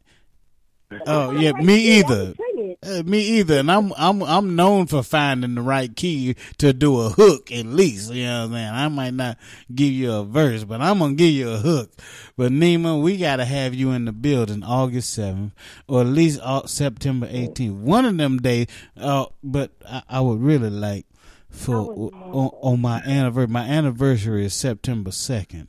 [1.07, 2.15] Oh yeah, me either.
[2.15, 3.01] I can sing it.
[3.01, 3.59] Uh, me either.
[3.59, 7.67] And I'm I'm I'm known for finding the right key to do a hook at
[7.67, 8.13] least.
[8.13, 8.75] You know what I'm saying?
[8.75, 9.39] I might not
[9.73, 11.93] give you a verse, but I'm gonna give you a hook.
[12.37, 15.53] But Nima, we gotta have you in the building August seventh,
[15.87, 17.77] or at least September eighteenth.
[17.83, 18.67] One of them days.
[18.97, 21.07] Uh, but I, I would really like
[21.51, 23.53] for on, on my anniversary.
[23.53, 25.69] My anniversary is September second.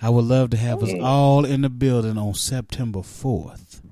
[0.00, 3.82] I would love to have us all in the building on September fourth.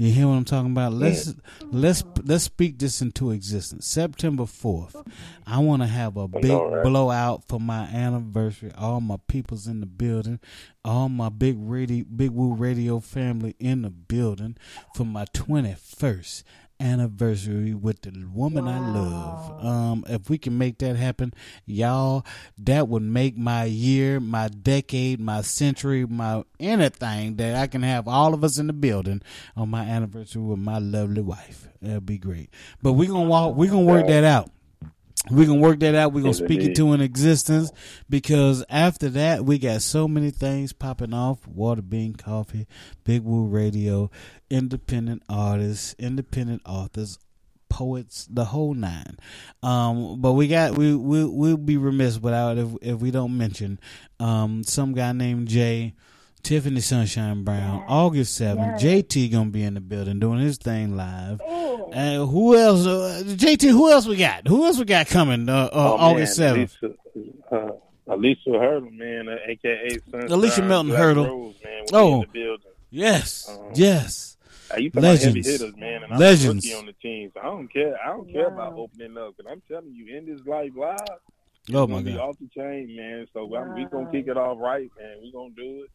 [0.00, 0.92] You hear what I'm talking about?
[0.92, 1.34] Let's
[1.72, 3.84] let's let's speak this into existence.
[3.84, 4.94] September fourth,
[5.44, 6.84] I want to have a big right?
[6.84, 8.70] blowout for my anniversary.
[8.78, 10.38] All my people's in the building,
[10.84, 14.56] all my big radio, big woo radio family in the building
[14.94, 16.44] for my twenty first
[16.80, 19.64] anniversary with the woman I love.
[19.64, 21.34] Um, if we can make that happen,
[21.66, 22.24] y'all,
[22.58, 28.06] that would make my year, my decade, my century, my anything that I can have
[28.08, 29.22] all of us in the building
[29.56, 31.68] on my anniversary with my lovely wife.
[31.82, 32.50] That'd be great.
[32.82, 34.50] But we're gonna walk we're gonna work that out.
[35.30, 36.12] We're gonna work that out.
[36.12, 37.70] We're gonna speak it to an existence
[38.08, 41.46] because after that we got so many things popping off.
[41.46, 42.66] Water Bean Coffee,
[43.04, 44.10] Big Woo Radio,
[44.50, 47.18] independent artists, independent authors,
[47.68, 49.18] poets, the whole nine.
[49.62, 53.78] Um, but we got we we we'll be remiss without if if we don't mention
[54.20, 55.94] um some guy named Jay.
[56.44, 58.80] Tiffany Sunshine Brown, August seventh.
[58.80, 61.40] JT gonna be in the building doing his thing live.
[61.92, 62.86] And who else?
[62.86, 64.46] Uh, JT, who else we got?
[64.46, 65.48] Who else we got coming?
[65.48, 66.76] Uh, uh, Oh, August man, seventh.
[66.80, 66.94] Alicia,
[67.50, 67.70] uh,
[68.14, 71.24] Alicia Hurdle, man, uh, aka Sunshine Alicia Melton Black Hurdle.
[71.26, 72.14] Rose, man, will Oh.
[72.14, 72.66] in the building.
[72.90, 74.36] Yes, Um, yes.
[74.76, 75.46] You talking about heavy Legends.
[75.48, 76.44] hitters, man, and I'm Legends.
[76.64, 77.96] a rookie on the team, so I don't care.
[78.04, 81.14] I don't care about opening up, because I'm telling you, in this life live, oh,
[81.66, 82.20] it's Oh my be God.
[82.20, 83.26] off the chain, man.
[83.32, 85.18] So I'm, we gonna kick it off right, man.
[85.22, 85.90] We gonna do it,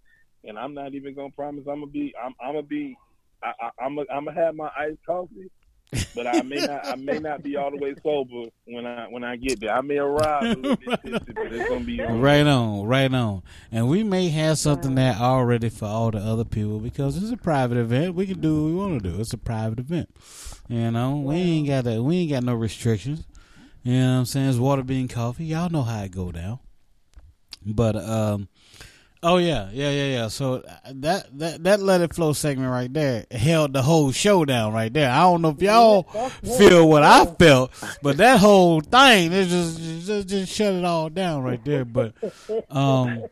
[0.49, 2.13] and I'm not even gonna promise I'm gonna be.
[2.21, 2.97] I'm, I'm gonna be.
[3.43, 5.49] I, I, I'm gonna I'm gonna have my iced coffee,
[6.15, 6.85] but I may not.
[6.85, 9.73] I may not be all the way sober when I when I get there.
[9.73, 12.21] I may arrive a little bit tipsy, but it's gonna be on.
[12.21, 13.43] Right on, right on.
[13.71, 17.37] And we may have something there already for all the other people because it's a
[17.37, 18.15] private event.
[18.15, 19.19] We can do what we want to do.
[19.19, 20.09] It's a private event.
[20.67, 22.01] You know, we ain't got that.
[22.01, 23.25] We ain't got no restrictions.
[23.83, 24.49] You know what I'm saying?
[24.49, 25.45] It's Water Bean Coffee.
[25.45, 26.59] Y'all know how it go down.
[27.65, 28.47] But um,
[29.23, 30.27] oh yeah, yeah, yeah, yeah.
[30.27, 34.45] So uh, that that that let it flow segment right there held the whole show
[34.45, 35.09] down right there.
[35.09, 39.79] I don't know if y'all feel what I felt, but that whole thing it just
[40.05, 41.85] just, just shut it all down right there.
[41.85, 42.13] But
[42.69, 43.23] um,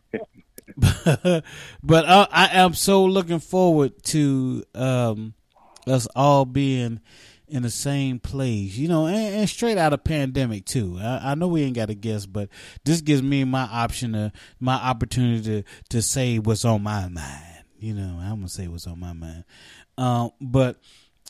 [0.78, 5.34] but uh, I am so looking forward to um
[5.88, 7.02] us all being
[7.52, 10.98] in the same place, you know, and, and straight out of pandemic too.
[11.00, 12.50] I, I know we ain't got a guess, but
[12.86, 17.66] this gives me my option to my opportunity to to say what's on my mind.
[17.78, 19.44] You know, I'm gonna say what's on my mind.
[19.98, 20.80] Um, but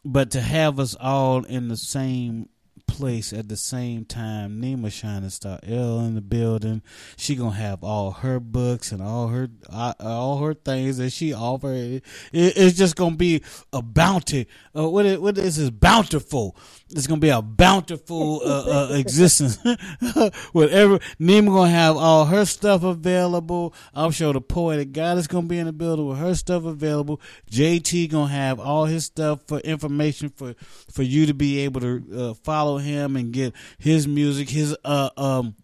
[0.05, 2.49] but to have us all in the same
[2.91, 4.61] place at the same time.
[4.61, 6.81] Nima Shining Star L in the building.
[7.15, 11.33] She gonna have all her books and all her uh, all her things that she
[11.33, 11.71] offer.
[11.71, 14.47] It, it's just gonna be a bounty.
[14.75, 16.55] Uh, what is, what is this bountiful?
[16.91, 19.57] It's gonna be a bountiful uh, uh, existence.
[20.51, 23.73] Whatever Nima gonna have all her stuff available.
[23.93, 27.21] I'm sure the poetic goddess gonna be in the building with her stuff available.
[27.49, 30.55] JT gonna have all his stuff for information for
[30.91, 35.09] for you to be able to uh, follow him and get his music, his uh
[35.17, 35.55] um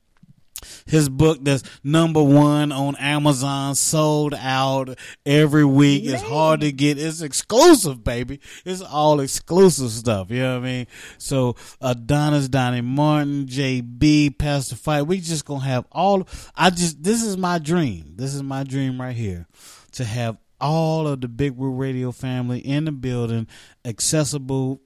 [0.86, 6.04] his book that's number one on Amazon, sold out every week.
[6.06, 6.98] It's hard to get.
[6.98, 8.39] It's exclusive, baby.
[8.65, 10.32] It's all exclusive stuff.
[10.32, 10.88] You know what I mean?
[11.17, 15.04] So Adonis, Donnie Martin, JB, Pastor Fight.
[15.04, 16.28] We just gonna have all.
[16.56, 18.13] I just this is my dream.
[18.15, 19.48] This is my dream right here
[19.93, 23.48] to have all of the Big Woo Radio family in the building,
[23.86, 24.82] accessible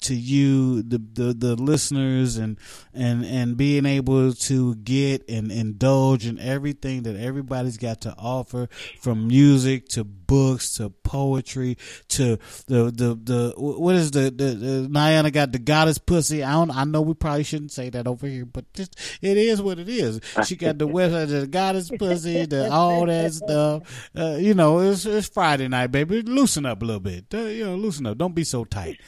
[0.00, 2.58] to you, the, the the listeners, and
[2.92, 8.68] and and being able to get and indulge in everything that everybody's got to offer,
[9.00, 11.76] from music to books to poetry
[12.08, 16.42] to the the the what is the the, the Niana got the goddess pussy.
[16.42, 16.70] I don't.
[16.70, 19.88] I know we probably shouldn't say that over here, but just it is what it
[19.88, 20.20] is.
[20.44, 24.10] She got the website, the goddess pussy, the all that stuff.
[24.16, 26.22] Uh, you know, it's it's Friday night, baby.
[26.22, 27.26] Loosen up a little bit.
[27.32, 28.18] Uh, you know, loosen up.
[28.18, 28.98] Don't be so tight.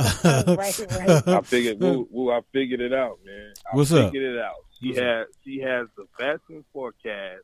[0.24, 1.28] right, right.
[1.28, 3.52] I figured, woo, woo, I figured it out, man.
[3.72, 4.12] I What's up?
[4.12, 4.54] figured it out.
[4.80, 7.42] She What's has, she has the vaccine forecast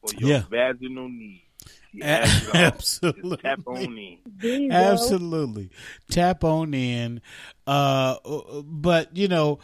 [0.00, 0.42] for your Yeah.
[0.48, 1.42] vaginal needs.
[1.92, 2.60] She A- has it all.
[2.60, 3.30] absolutely.
[3.30, 4.18] Just tap on in.
[4.26, 4.76] There you go.
[4.76, 5.70] Absolutely.
[6.10, 7.20] Tap on in.
[7.66, 8.16] Uh,
[8.64, 9.58] but you know,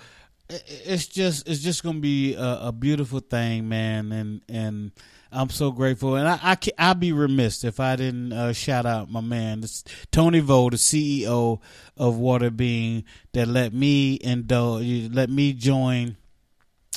[0.48, 4.92] it's just it's just gonna be a, a, beautiful thing, man, and and
[5.34, 9.10] I'm so grateful, and I, I I'd be remiss if I didn't uh, shout out
[9.10, 9.64] my man,
[10.10, 11.60] Tony Vo, the CEO
[11.96, 16.16] of Water Bean, that let me indulge, let me join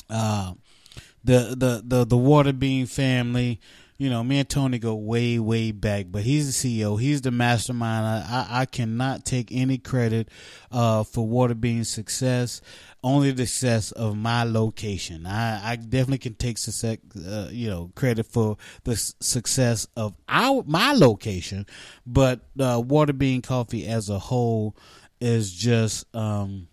[0.08, 0.54] uh,
[1.24, 3.60] the the the the Water Bean family
[3.98, 7.00] you know, me and Tony go way, way back, but he's the CEO.
[7.00, 8.06] He's the mastermind.
[8.06, 10.28] I, I, I cannot take any credit
[10.70, 12.60] uh, for Water Bean's success.
[13.02, 15.24] Only the success of my location.
[15.24, 20.64] I, I definitely can take success, uh, you know, credit for the success of our
[20.66, 21.66] my location,
[22.04, 24.76] but uh, Water Bean Coffee as a whole
[25.20, 26.66] is just um,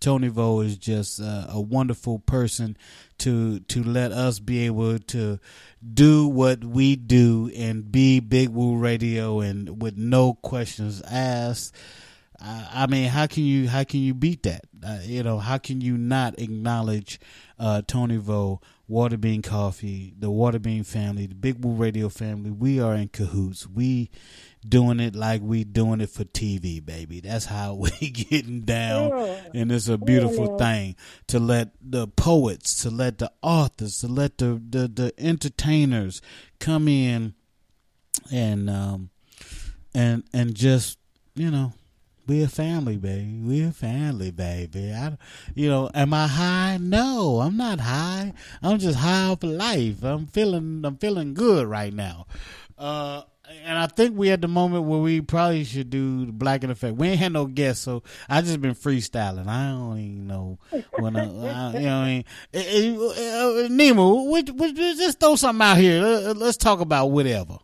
[0.00, 2.76] Tony Vo is just uh, a wonderful person
[3.18, 5.38] to to let us be able to
[5.94, 11.74] do what we do and be Big Woo Radio and with no questions asked.
[12.42, 14.62] I, mean, how can you how can you beat that?
[14.84, 17.20] Uh, you know, how can you not acknowledge
[17.58, 22.50] uh, Tony Vo, Waterbean Coffee, the Waterbean family, the Big Woo Radio family?
[22.50, 23.66] We are in cahoots.
[23.66, 24.10] We
[24.66, 27.20] doing it like we doing it for TV, baby.
[27.20, 29.40] That's how we getting down, yeah.
[29.54, 30.66] and it's a beautiful yeah.
[30.66, 36.22] thing to let the poets, to let the authors, to let the the, the entertainers
[36.58, 37.34] come in
[38.32, 39.10] and um
[39.94, 40.98] and and just
[41.34, 41.72] you know
[42.30, 43.40] we a family, baby.
[43.42, 44.92] We a family, baby.
[44.92, 45.18] I,
[45.52, 46.78] you know, am I high?
[46.80, 48.34] No, I'm not high.
[48.62, 50.04] I'm just high off life.
[50.04, 52.26] I'm feeling, I'm feeling good right now.
[52.78, 53.22] Uh,
[53.64, 56.70] and I think we at the moment where we probably should do the black in
[56.70, 56.94] effect.
[56.94, 59.48] We ain't had no guests, so I just been freestyling.
[59.48, 60.60] I don't even know
[61.00, 61.40] when I, I you know.
[61.40, 62.24] What I mean,
[62.54, 66.00] eh, eh, uh, Nemo, we, we, just throw something out here.
[66.00, 67.58] Let's talk about whatever.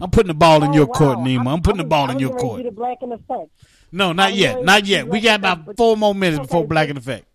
[0.00, 0.92] I'm putting the ball in oh, your wow.
[0.92, 1.40] court, Nima.
[1.40, 2.62] I'm, I'm putting the ball in your court.
[2.62, 3.50] The black in effect.
[3.90, 5.06] No, not oh, yet, not yet.
[5.06, 7.26] We got about four more minutes okay, before black in effect.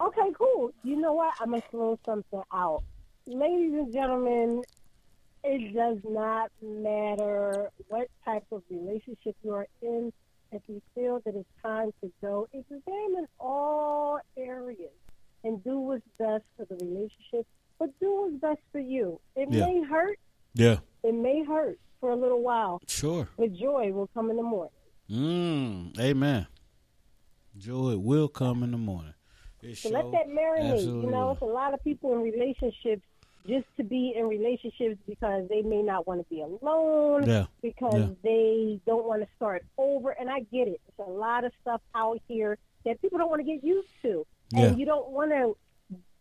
[0.00, 0.72] Okay, cool.
[0.82, 1.34] You know what?
[1.40, 2.82] I'm gonna throw something out,
[3.26, 4.62] ladies and gentlemen
[5.42, 10.12] it does not matter what type of relationship you are in.
[10.52, 14.90] If you feel that it's time to go, examine all areas
[15.44, 17.46] and do what's best for the relationship,
[17.78, 19.20] but do what's best for you.
[19.36, 19.64] It yeah.
[19.64, 20.18] may hurt.
[20.54, 20.78] Yeah.
[21.02, 22.80] It may hurt for a little while.
[22.88, 23.28] Sure.
[23.38, 24.72] But joy will come in the morning.
[25.10, 26.46] Mm, amen.
[27.58, 29.14] Joy will come in the morning.
[29.62, 30.84] It so let that marinate.
[30.84, 33.02] You know, it's a lot of people in relationships
[33.46, 37.46] just to be in relationships because they may not want to be alone, yeah.
[37.62, 38.08] because yeah.
[38.22, 40.10] they don't want to start over.
[40.10, 40.80] And I get it.
[40.88, 44.26] It's a lot of stuff out here that people don't want to get used to.
[44.54, 44.76] And yeah.
[44.76, 45.56] you don't want to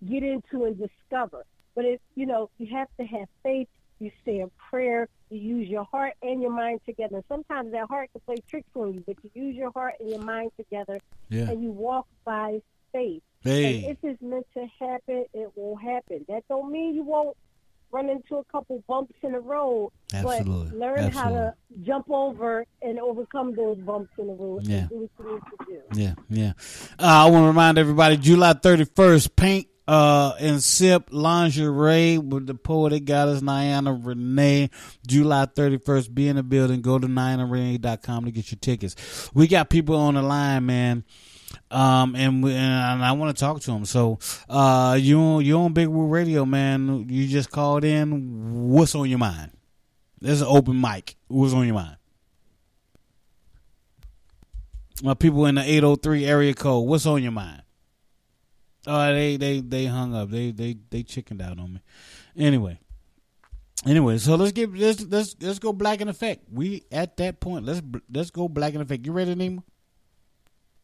[0.07, 1.45] get into and discover.
[1.75, 3.67] But if you know, you have to have faith,
[4.00, 7.24] you say a prayer, you use your heart and your mind together.
[7.28, 10.22] Sometimes that heart can play tricks on you, but you use your heart and your
[10.22, 11.50] mind together yeah.
[11.50, 13.22] and you walk by faith.
[13.41, 13.84] Hey.
[13.84, 16.26] And if it's meant to happen, it will happen.
[16.28, 17.38] That don't mean you won't
[17.91, 19.91] run into a couple bumps in the road.
[20.14, 20.70] Absolutely.
[20.70, 21.20] But learn Absolutely.
[21.20, 24.68] how to jump over and overcome those bumps in the road.
[24.68, 24.88] Yeah.
[24.89, 26.02] do what you need to do.
[26.02, 26.54] Yeah, yeah.
[27.00, 32.54] Uh, I want to remind everybody July 31st, paint uh, and sip lingerie with the
[32.54, 34.70] poetic goddess Niana Renee.
[35.08, 36.82] July 31st, be in the building.
[36.82, 39.30] Go to NianaRenee.com to get your tickets.
[39.34, 41.04] We got people on the line, man
[41.72, 43.86] um, and we, and I want to talk to them.
[43.86, 44.20] So,
[44.50, 47.08] uh, you you on Big Woo Radio, man.
[47.10, 48.70] You just called in.
[48.70, 49.52] What's on your mind?
[50.20, 51.16] There's an open mic.
[51.28, 51.98] What's on your mind?
[55.02, 56.88] My people in the 803 area code.
[56.88, 57.62] What's on your mind?
[58.88, 60.30] Oh, they they they hung up.
[60.30, 61.82] They they they chickened out on me.
[62.38, 62.80] Anyway.
[63.86, 66.43] Anyway, so let's get let's let's let's go black in effect.
[66.51, 67.65] We at that point.
[67.65, 69.05] Let's let's go black in effect.
[69.05, 69.63] You ready, Nima?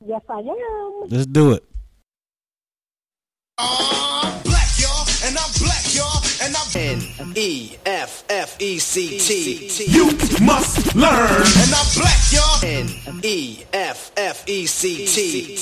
[0.05, 1.09] Yes, I am.
[1.09, 1.65] Let's do it.
[3.57, 9.19] I'm black, y'all, and I'm black, y'all, and I'm N E F F E C
[9.19, 9.67] T.
[9.87, 10.11] You
[10.45, 12.63] must learn, and I'm black, y'all.
[12.63, 12.89] N
[13.23, 15.55] E F F E C T.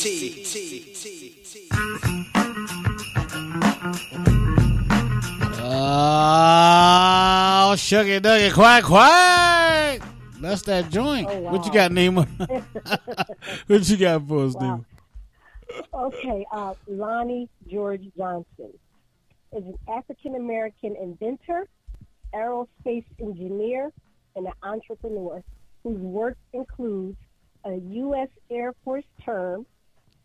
[5.85, 10.01] Oh, sugar duggy, quack, quack.
[10.39, 11.27] That's that joint.
[11.29, 11.51] Oh, wow.
[11.51, 12.25] What you got, Nima?
[13.67, 14.61] what you got for us, wow.
[14.61, 14.85] Nima?
[15.93, 18.71] Okay, uh, Lonnie George Johnson
[19.51, 21.67] is an African American inventor,
[22.33, 23.91] aerospace engineer,
[24.35, 25.43] and an entrepreneur
[25.83, 27.17] whose work includes
[27.65, 28.29] a U.S.
[28.49, 29.65] Air Force term,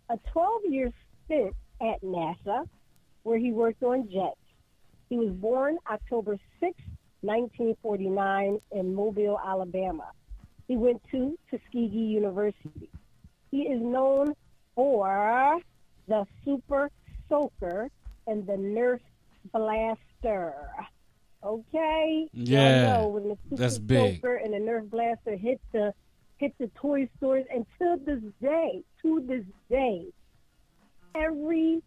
[0.08, 0.92] a 12 year
[1.24, 2.68] stint at NASA,
[3.24, 4.36] where he worked on jets.
[5.08, 6.74] He was born October 6,
[7.22, 10.10] 1949 in Mobile, Alabama.
[10.66, 12.90] He went to Tuskegee University.
[13.50, 14.34] He is known
[14.74, 15.58] for
[16.06, 16.90] the Super
[17.28, 17.90] Soaker
[18.26, 19.00] and the Nerf
[19.52, 20.54] Blaster.
[21.42, 22.28] Okay.
[22.32, 24.16] Yeah, know when the Super that's big.
[24.16, 25.94] Soaker and the Nerf Blaster hit the
[26.36, 30.04] hit the toy stores, and to this day, to this day,
[31.14, 31.82] every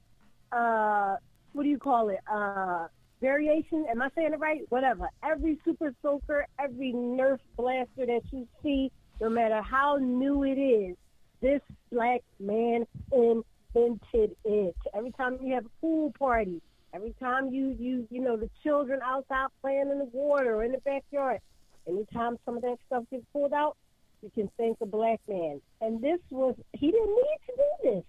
[0.51, 1.15] uh,
[1.53, 2.19] what do you call it?
[2.32, 2.88] Uh,
[3.22, 3.86] variation.
[3.89, 4.61] Am I saying it right?
[4.69, 5.09] Whatever.
[5.24, 8.91] Every Super Soaker, every Nerf Blaster that you see,
[9.22, 10.97] no matter how new it is,
[11.41, 11.61] this
[11.91, 14.76] black man invented it.
[14.93, 16.61] Every time you have a pool party,
[16.93, 20.72] every time you you you know the children outside playing in the water or in
[20.72, 21.39] the backyard,
[21.88, 23.78] anytime some of that stuff gets pulled out,
[24.22, 25.61] you can thank a black man.
[25.80, 28.03] And this was he didn't need to do this.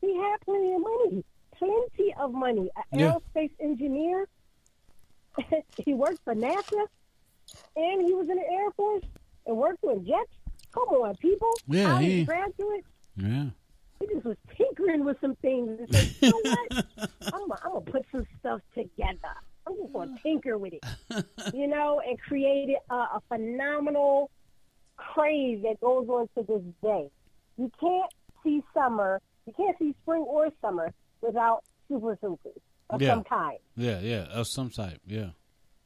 [0.00, 1.24] He had plenty of money,
[1.56, 2.70] plenty of money.
[2.92, 3.14] An Yeah.
[3.36, 4.28] aerospace engineer.
[5.84, 6.86] he worked for NASA,
[7.76, 9.04] and he was in the Air Force
[9.46, 10.30] and worked with jets.
[10.72, 11.52] Come on, people!
[11.66, 12.84] Yeah, he- graduate.
[13.16, 13.46] Yeah.
[14.00, 15.76] He just was tinkering with some things.
[15.80, 16.84] And said, you know what?
[17.34, 19.34] I'm gonna I'm gonna put some stuff together.
[19.66, 20.84] I'm just gonna tinker with it,
[21.54, 24.30] you know, and create a, uh, a phenomenal
[24.96, 27.10] craze that goes on to this day.
[27.56, 28.12] You can't
[28.44, 32.60] see summer, you can't see spring or summer without super soakers
[32.90, 33.14] of Yeah.
[33.14, 33.58] some kind.
[33.76, 35.00] Yeah, yeah, of some type.
[35.06, 35.30] Yeah,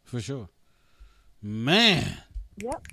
[0.05, 0.49] for sure.
[1.43, 2.19] Man,
[2.59, 2.87] Yep.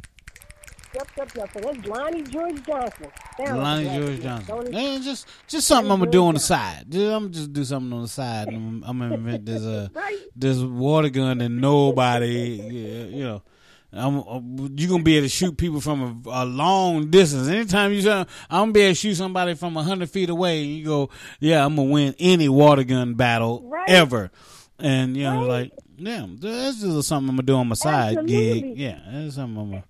[0.96, 1.50] Yep, yep, yep.
[1.54, 3.12] So that's Lonnie George Johnson.
[3.38, 4.22] Sounds Lonnie like George.
[4.22, 4.72] Johnson.
[4.72, 6.86] Don't- just just something I'm gonna do on the side.
[6.90, 8.48] Just, I'm just do something on the side.
[8.48, 9.90] I'm, I'm gonna invent this uh
[10.36, 13.44] this water gun that nobody, yeah, you know.
[13.92, 17.48] I'm, I'm- you gonna be able to shoot people from a, a long distance.
[17.48, 20.62] Anytime you, say I'm gonna be able to shoot somebody from a hundred feet away,
[20.62, 21.10] and you go,
[21.40, 23.90] yeah, I'm gonna win any water gun battle Right.
[23.90, 24.32] ever.
[24.78, 28.62] And you know, like, yeah, that's just something I'm gonna do on my side Absolutely.
[28.62, 28.78] gig.
[28.78, 29.84] Yeah, that's something I'm gonna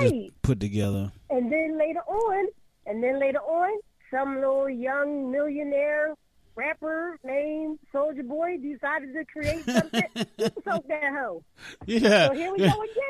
[0.00, 0.30] Right.
[0.42, 1.10] put together.
[1.28, 2.46] And then later on,
[2.86, 3.80] and then later on,
[4.10, 6.14] some little young millionaire
[6.60, 10.02] rapper named Soulja Boy decided to create something.
[10.64, 11.42] Soak that hoe.
[11.86, 12.28] Yeah.
[12.28, 12.64] So here we go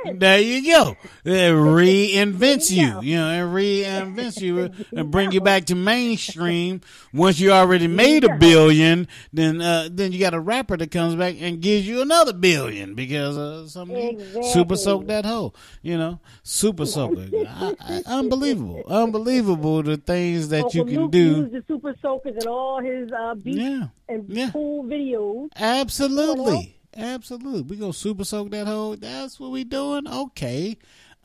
[0.05, 0.19] again.
[0.21, 0.97] There you go.
[1.25, 3.01] It reinvents you.
[3.03, 6.81] You know, it reinvents you and bring you back to mainstream.
[7.13, 11.17] Once you already made a billion, then uh, then you got a rapper that comes
[11.17, 14.17] back and gives you another billion because uh, somebody
[14.53, 14.77] super Exactly.
[14.77, 15.53] soak that hoe.
[15.83, 17.27] You know, super soaker.
[17.49, 21.19] I, I, unbelievable, unbelievable the things that you can Luke do.
[21.37, 23.89] used the super soakers in all his uh, beats Yeah.
[24.09, 25.49] and cool videos.
[25.57, 26.77] Absolutely.
[26.97, 27.63] Absolutely.
[27.63, 28.97] We gonna super soak that hoe.
[28.97, 30.07] That's what we doing?
[30.09, 30.77] Okay.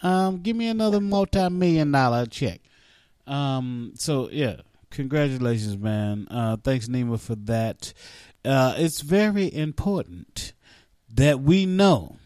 [0.01, 2.61] Um, give me another multi million dollar check.
[3.25, 4.57] Um, so yeah,
[4.91, 6.27] congratulations, man.
[6.29, 7.93] Uh thanks Nima for that.
[8.43, 10.53] Uh it's very important
[11.13, 12.17] that we know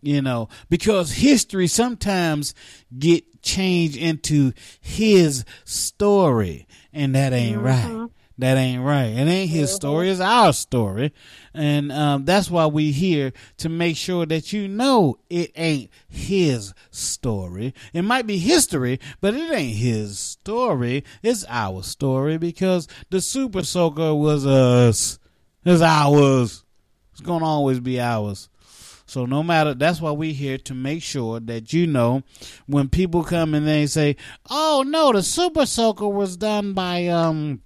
[0.00, 2.54] you know because history sometimes
[2.96, 8.08] get changed into his story and that ain't right
[8.38, 9.06] that ain't right.
[9.06, 10.10] It ain't his story.
[10.10, 11.12] It's our story.
[11.52, 16.72] And um, that's why we here to make sure that you know it ain't his
[16.90, 17.74] story.
[17.92, 21.04] It might be history but it ain't his story.
[21.22, 25.18] It's our story because the super soaker was us.
[25.64, 26.64] It's ours.
[27.12, 28.48] It's gonna always be ours.
[29.06, 32.22] So no matter that's why we here to make sure that you know
[32.66, 34.16] when people come and they say,
[34.50, 37.62] "Oh no, the Super Soaker was done by um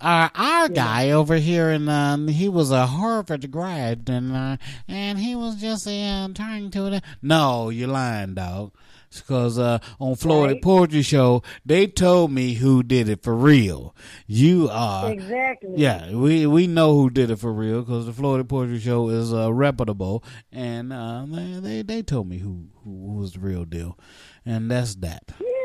[0.00, 4.56] our our guy over here and um he was a Harvard grad and uh,
[4.88, 8.72] and he was just uh, trying to no you're lying dog.
[9.14, 13.94] Because uh, on Floetic Poetry Show they told me who did it for real.
[14.26, 15.70] You are Exactly.
[15.76, 19.32] yeah we we know who did it for real because the Floetic Poetry Show is
[19.32, 20.22] uh, reputable.
[20.52, 23.96] And uh, they, they they told me who who was the real deal.
[24.44, 25.22] And that's that.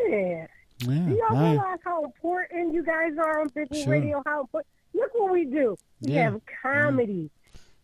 [0.09, 0.47] Yeah.
[0.81, 3.91] Yeah Do y'all I- realize how important you guys are on Big Sure.
[3.91, 4.21] Radio?
[4.25, 4.67] How important?
[4.93, 5.75] Look what we do.
[6.01, 6.23] We Yeah.
[6.31, 7.29] have comedy,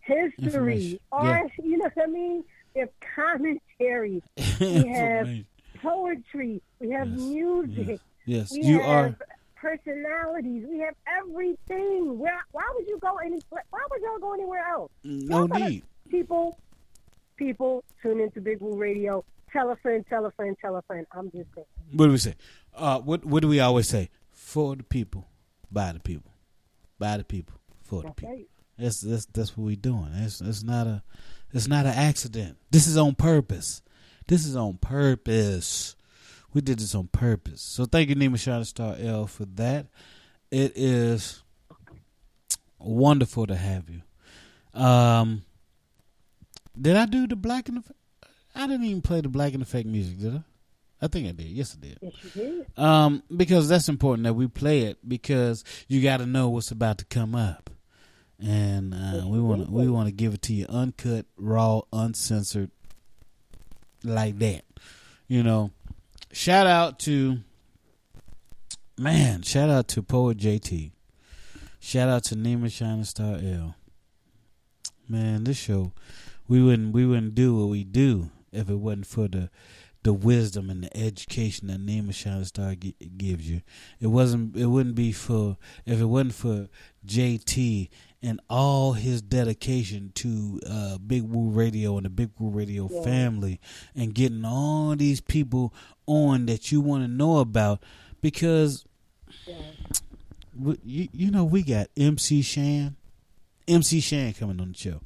[0.01, 0.99] history, Information.
[1.11, 1.51] art.
[1.63, 2.43] You know what I mean?
[2.75, 4.21] We have commentary.
[4.59, 5.29] We have
[5.81, 6.61] poetry.
[6.79, 7.99] We have music.
[8.25, 9.17] yes We you have are
[9.55, 10.65] personalities.
[10.69, 12.17] We have everything.
[12.19, 12.39] Where?
[12.51, 13.39] Why would you go any?
[13.49, 14.91] Why would y'all go anywhere else?
[15.03, 16.57] no need People,
[17.35, 19.25] people, tune into Big Woo Radio.
[19.51, 20.05] Tell a friend.
[20.09, 20.55] Tell a friend.
[20.61, 21.05] Tell a friend.
[21.11, 21.67] I'm just saying.
[21.93, 22.35] What do we say?
[22.77, 24.09] Uh, what what do we always say?
[24.31, 25.27] For the people,
[25.71, 26.31] by the people,
[26.99, 28.35] by the people, for the people.
[28.77, 30.09] That's that's that's what we're doing.
[30.13, 31.03] It's it's not a
[31.53, 32.57] it's not an accident.
[32.69, 33.81] This is on purpose.
[34.27, 35.95] This is on purpose.
[36.53, 37.61] We did this on purpose.
[37.61, 39.87] So thank you, Nima Shining Star L, for that.
[40.51, 41.43] It is
[42.79, 44.01] wonderful to have you.
[44.79, 45.43] Um,
[46.79, 47.93] did I do the black and the?
[48.55, 50.43] I didn't even play the black and effect music, did I?
[51.01, 51.47] I think I did.
[51.47, 51.97] Yes, I did.
[52.01, 52.79] Yes, you did.
[52.79, 56.97] Um, because that's important that we play it because you got to know what's about
[56.99, 57.69] to come up,
[58.39, 62.71] and uh, we want to we want to give it to you uncut, raw, uncensored,
[64.03, 64.63] like that.
[65.27, 65.71] You know,
[66.31, 67.39] shout out to
[68.97, 70.91] man, shout out to poet JT,
[71.79, 73.75] shout out to Nima Shining Star L.
[75.09, 75.93] Man, this show
[76.47, 79.49] we wouldn't we wouldn't do what we do if it wasn't for the
[80.07, 83.61] the wisdom and the education that Nima Shining Star gi- gives you.
[83.99, 84.55] It wasn't.
[84.55, 86.69] It wouldn't be for if it wasn't for
[87.05, 87.89] JT
[88.23, 93.03] and all his dedication to uh, Big Woo Radio and the Big Woo Radio Yeah.
[93.03, 93.59] family
[93.95, 95.73] and getting all these people
[96.05, 97.83] on that you want to know about
[98.21, 98.85] because
[100.57, 102.95] we, you, you know we got MC Shan,
[103.67, 105.01] MC Shan coming on the show.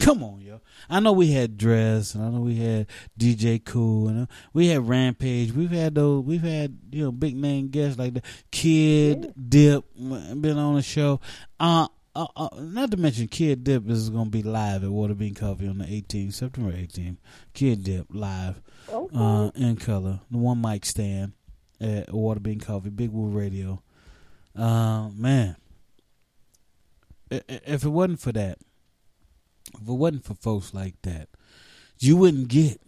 [0.00, 0.60] Come on, yo.
[0.90, 2.86] I know we had Dress, and I know we had
[3.18, 5.52] DJ Kool, and uh, we had Rampage.
[5.52, 6.22] We've had those.
[6.24, 10.82] We've had you know big name guests like the Kid Dip uh, been on the
[10.82, 11.20] show.
[11.58, 15.14] Uh, uh, uh, not to mention Kid Dip is going to be live at Water
[15.14, 17.16] Bean Coffee on the 18th, September 18th.
[17.54, 19.16] Kid Dip live, Okay.
[19.18, 20.20] uh, in color.
[20.30, 21.32] The one mic stand
[21.80, 23.82] at Water Bean Coffee, Big Woo Radio.
[24.54, 25.56] Uh, man,
[27.30, 28.58] if it wasn't for that,
[29.74, 31.28] if it wasn't for folks like that,
[31.98, 32.80] you wouldn't get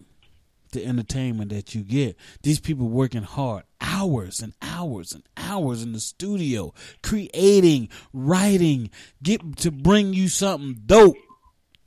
[0.72, 2.16] the entertainment that you get.
[2.42, 8.90] These people working hard, hours and hours and hours in the studio, creating, writing,
[9.22, 11.16] get to bring you something dope.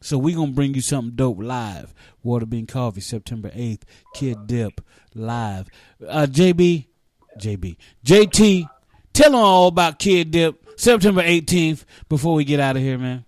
[0.02, 1.94] So we gonna bring you something dope live.
[2.24, 3.86] Water Bean Coffee, September eighth.
[4.16, 4.82] Kid Dip
[5.14, 5.68] live.
[6.06, 6.88] Uh, JB,
[7.40, 8.68] JB, JT.
[9.14, 11.86] Tell them all about Kid Dip, September eighteenth.
[12.10, 13.26] Before we get out of here, man.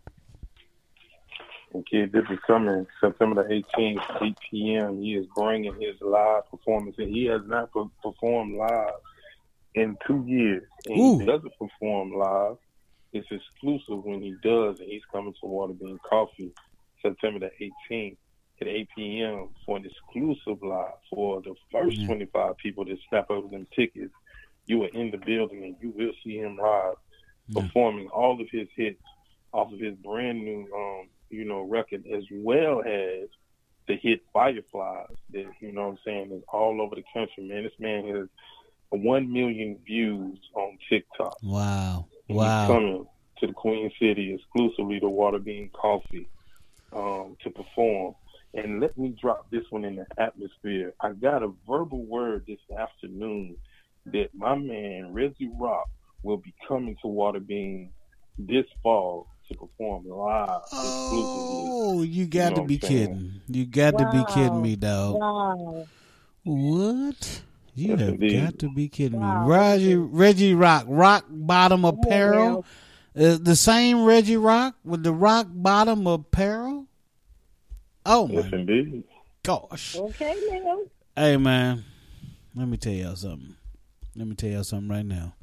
[1.74, 5.02] And Kid Dip is coming September the 18th, 8 p.m.
[5.02, 8.94] He is bringing his live performance, and he has not per- performed live
[9.74, 10.64] in two years.
[10.86, 11.20] And Ooh.
[11.20, 12.58] he doesn't perform live.
[13.12, 16.52] It's exclusive when he does, and he's coming to Water Bean Coffee
[17.02, 18.18] September the 18th
[18.62, 19.50] at 8 p.m.
[19.66, 22.08] for an exclusive live for the first Yeah.
[22.08, 24.14] 25 people that snap over them tickets.
[24.68, 26.96] You are in the building, and you will see him live
[27.52, 29.02] performing all of his hits
[29.52, 33.30] off of his brand new, um, you know, record, as well as
[33.88, 37.64] the hit Fireflies that, you know what I'm saying, is all over the country, man.
[37.64, 38.28] This man has
[38.90, 41.38] 1 million views on TikTok.
[41.42, 42.68] Wow, And wow.
[42.68, 43.06] Coming
[43.40, 46.30] to the Queen City exclusively to Water Bean Coffee
[46.94, 48.16] um, to perform.
[48.54, 50.94] And let me drop this one in the atmosphere.
[51.02, 53.58] I got a verbal word this afternoon
[54.06, 55.90] that my man Reggie Rock
[56.22, 57.90] will be coming to Water Bean
[58.38, 60.62] this fall to perform live.
[60.72, 63.08] Oh, you got know to be I'm saying?
[63.08, 63.42] kidding!
[63.48, 65.20] You got to be kidding me, dog.
[65.20, 65.88] Wow.
[66.44, 67.42] What?
[67.76, 68.42] You Yes, have indeed.
[68.42, 69.42] got to be kidding Wow.
[69.44, 69.48] me.
[69.50, 72.66] Reggie, Reggie Rock, Rock Bottom Apparel.
[73.16, 76.88] Uh, the same Reggie Rock with the Rock Bottom Apparel?
[78.06, 79.04] Oh, Yes, my indeed.
[79.44, 79.96] gosh.
[79.96, 80.80] Okay, now.
[81.16, 81.84] Hey, man,
[82.56, 83.56] let me tell y'all something.
[84.16, 85.36] Let me tell y'all something right now.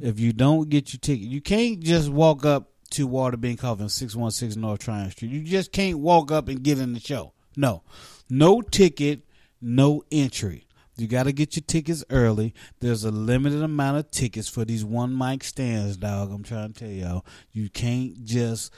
[0.00, 3.82] If you don't get your ticket, you can't just walk up to Water Bean Coffee
[3.82, 5.30] on 616 North Tryon Street.
[5.30, 7.32] You just can't walk up and get in the show.
[7.56, 7.82] No.
[8.28, 9.22] No ticket,
[9.60, 10.66] no entry.
[10.96, 12.54] You got to get your tickets early.
[12.80, 16.30] There's a limited amount of tickets for these one mic stands, dog.
[16.30, 17.26] I'm trying to tell y'all.
[17.50, 18.72] You can't just,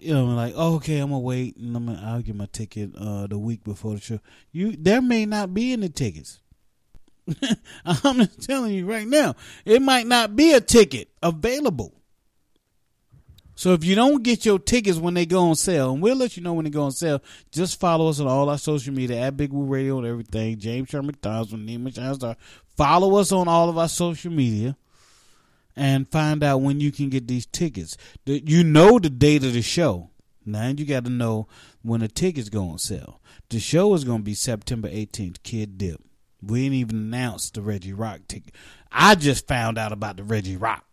[0.00, 2.90] you know, like, oh, okay, I'm gonna wait and I'm gonna, I'll get my ticket
[2.96, 4.20] uh, the week before the show.
[4.50, 6.40] You there may not be any tickets.
[7.84, 11.97] I'm just telling you right now, it might not be a ticket available.
[13.58, 16.36] So if you don't get your tickets when they go on sale, and we'll let
[16.36, 19.18] you know when they go on sale, just follow us on all our social media
[19.18, 20.60] at Big Woo Radio and everything.
[20.60, 22.36] James Sherman McDonald's with Neiman Shine
[22.76, 24.76] Follow us on all of our social media
[25.74, 27.96] and find out when you can get these tickets.
[28.26, 30.10] You know the date of the show.
[30.46, 31.48] Now you got to know
[31.82, 33.20] when the tickets go on sale.
[33.48, 36.00] The show is going to be September 18th, Kid Dip.
[36.40, 38.54] We ain't even announced the Reggie Rock ticket.
[38.92, 40.84] I just found out about the Reggie Rock.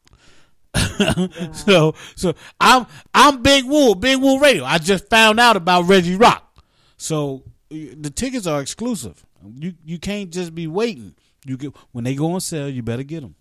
[1.53, 4.65] so so I'm I'm Big Woo, Big Woo Radio.
[4.65, 6.63] I just found out about Reggie Rock.
[6.97, 9.25] So the tickets are exclusive.
[9.57, 11.15] You you can't just be waiting.
[11.45, 13.35] You get when they go on sale, you better get them.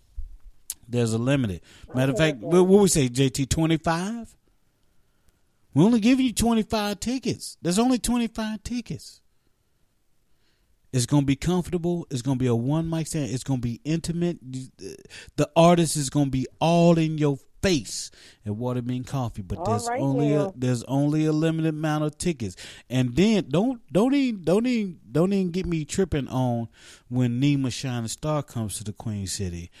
[0.87, 1.61] There's a limited.
[1.93, 4.35] Matter of fact, what we say, JT twenty five.
[5.73, 7.57] We only giving you twenty five tickets.
[7.61, 9.21] There's only twenty five tickets.
[10.95, 12.07] It's gonna be comfortable.
[12.09, 13.29] It's gonna be a one mic stand.
[13.29, 14.37] It's gonna be intimate.
[15.35, 18.11] The artist is gonna be all in your face
[18.45, 19.41] at Waterbean Coffee.
[19.41, 22.55] But All there's right only a, there's only a limited amount of tickets.
[22.89, 26.69] And then don't don't even don't even don't even get me tripping on
[27.09, 29.71] when Nima Shining Star comes to the Queen City.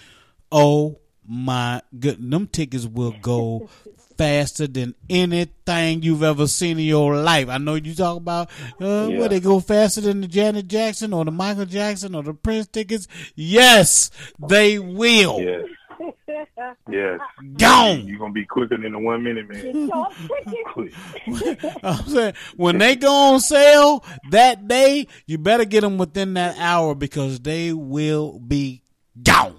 [0.51, 3.69] Oh my good, them tickets will go
[4.17, 7.49] faster than anything you've ever seen in your life.
[7.49, 8.49] I know you talk about
[8.81, 9.19] uh, Yeah.
[9.19, 12.67] where they go faster than the Janet Jackson or the Michael Jackson or the Prince
[12.67, 13.07] tickets.
[13.35, 15.39] Yes, they will.
[15.41, 15.65] Yes.
[16.91, 17.19] Yes.
[17.57, 18.05] Gone.
[18.07, 19.89] You're gonna be quicker than the one minute man.
[21.83, 26.57] I'm saying when they go on sale that day, you better get them within that
[26.57, 28.81] hour because they will be
[29.23, 29.55] gone.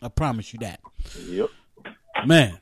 [0.00, 0.80] I promise you that.
[1.26, 1.50] Yep.
[2.26, 2.58] Man,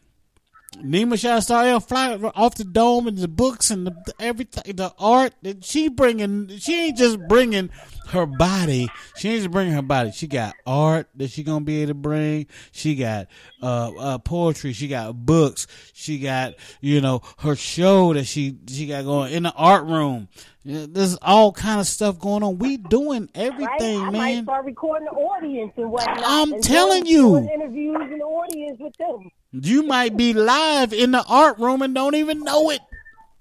[0.83, 5.35] Nima Shot Star fly off the dome and the books and the everything, the art
[5.43, 6.49] that she bringing.
[6.59, 7.70] She ain't just bringing
[8.09, 8.89] her body.
[9.16, 10.12] She ain't just bringing her body.
[10.12, 12.47] She got art that she gonna be able to bring.
[12.72, 13.29] She got
[13.62, 14.72] uh, uh poetry.
[14.72, 15.66] She got books.
[15.93, 20.29] She got you know her show that she she got going in the art room.
[20.68, 22.59] There's all kind of stuff going on.
[22.59, 24.09] We doing everything, right?
[24.09, 24.43] I might man.
[24.45, 26.22] start recording the audience and whatnot.
[26.24, 27.37] I'm and telling you.
[27.37, 29.31] interviews in the audience with them.
[29.63, 32.81] You might be live in the art room and don't even know it.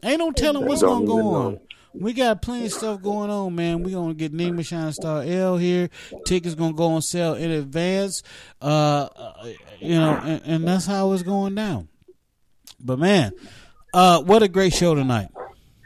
[0.04, 1.60] Ain't no telling what's gonna go on.
[1.94, 3.82] We got plenty of stuff going on, man.
[3.82, 5.90] We're gonna get Nima Shine Star L here.
[6.26, 8.22] Tickets gonna go on sale in advance.
[8.62, 9.50] Uh, uh,
[9.80, 11.88] you know, and, and that's how it's going down.
[12.80, 13.32] But man,
[13.94, 15.30] uh, what a great show tonight.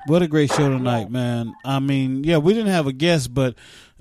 [0.08, 1.54] What a great show tonight, man.
[1.64, 3.56] I mean, yeah, we didn't have a guest, but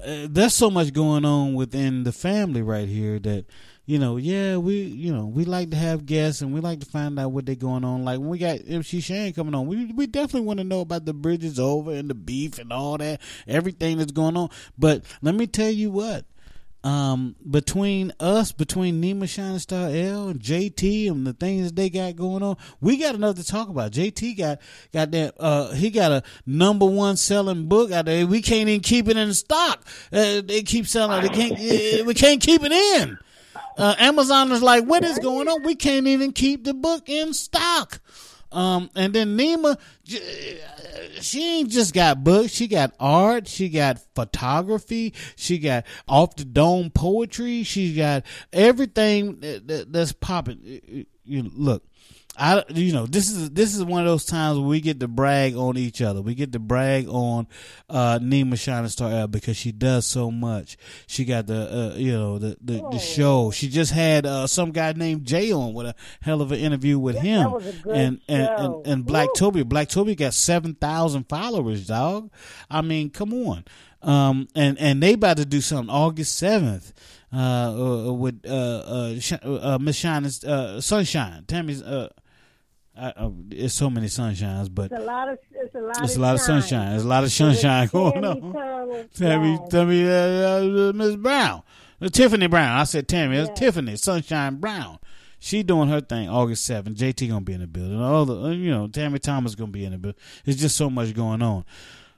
[0.05, 3.46] uh, there's so much going on within the family right here that
[3.88, 6.86] you know, yeah, we you know we like to have guests and we like to
[6.86, 8.05] find out what they're going on.
[8.05, 11.07] Like when we got MC Shan coming on, we we definitely want to know about
[11.07, 14.51] the Bridge Is Over and the beef and all that, everything that's going on.
[14.76, 16.26] But let me tell you what.
[16.85, 21.91] Um, between us, between Nima Shining Star L and JT and the things that they
[21.91, 23.91] got going on, we got enough to talk about.
[23.91, 24.61] JT got
[24.93, 25.35] got that.
[25.41, 28.26] Uh, he got a number one selling book out there.
[28.26, 29.85] We can't even keep it in stock.
[30.12, 31.20] Uh, they keep selling.
[31.22, 31.53] They can't.
[32.01, 33.18] uh, we can't keep it in.
[33.76, 35.62] Uh, Amazon is like, what is going on?
[35.62, 38.01] We can't even keep the book in stock.
[38.51, 39.78] Um, and then Nima,
[41.22, 42.53] she ain't just got books.
[42.53, 43.46] She got art.
[43.46, 45.14] She got photography.
[45.36, 47.62] She got off the dome poetry.
[47.62, 51.07] She got everything that, that, that's popping.
[51.24, 51.84] You look,
[52.39, 55.09] I you know this is this is one of those times where we get to
[55.09, 56.22] brag on each other.
[56.22, 57.49] We get to brag on
[57.91, 60.76] uh, Nima Shining Star L because she does so much.
[61.07, 63.51] She got the uh, you know the the, the show.
[63.51, 66.99] She just had uh, some guy named Jay on with a hell of an interview
[66.99, 67.51] with him.
[67.51, 69.64] was a good and, and and and Black Toby.
[69.64, 72.30] Black Toby got seven thousand followers, dog.
[72.70, 73.64] I mean, come on.
[74.01, 76.93] Um, and and they about to do something August seventh.
[77.30, 82.09] Uh, uh, with uh, uh, uh, Miss Shining, uh, Sunshine, Tammy's, uh,
[82.99, 86.12] I, uh, it's so many sunshines, but It's a lot of it's a lot it's
[86.14, 86.90] of a lot of sunshine.
[86.90, 89.09] There's a lot of sunshine going on.
[89.14, 89.59] Tammy.
[89.70, 91.62] Tammy, uh, uh, Miss Brown,
[92.03, 92.78] uh, Tiffany Brown.
[92.78, 93.36] I said Tammy.
[93.36, 94.99] It's Tiffany Sunshine Brown.
[95.40, 96.99] She doing her thing August seventh.
[96.99, 98.01] JT gonna be in the building.
[98.01, 100.20] All the uh, you know, Tammy Thomas gonna be in the building.
[100.44, 101.64] It's just so much going on.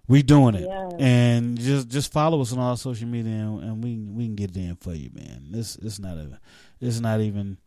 [0.08, 0.88] We doing it, Yeah.
[0.98, 4.50] and just just follow us on all social media, and, and we we can get
[4.50, 5.48] it in for you, man.
[5.50, 6.40] This it's not a,
[6.80, 7.58] it's not even,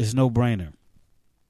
[0.00, 0.72] it's no brainer.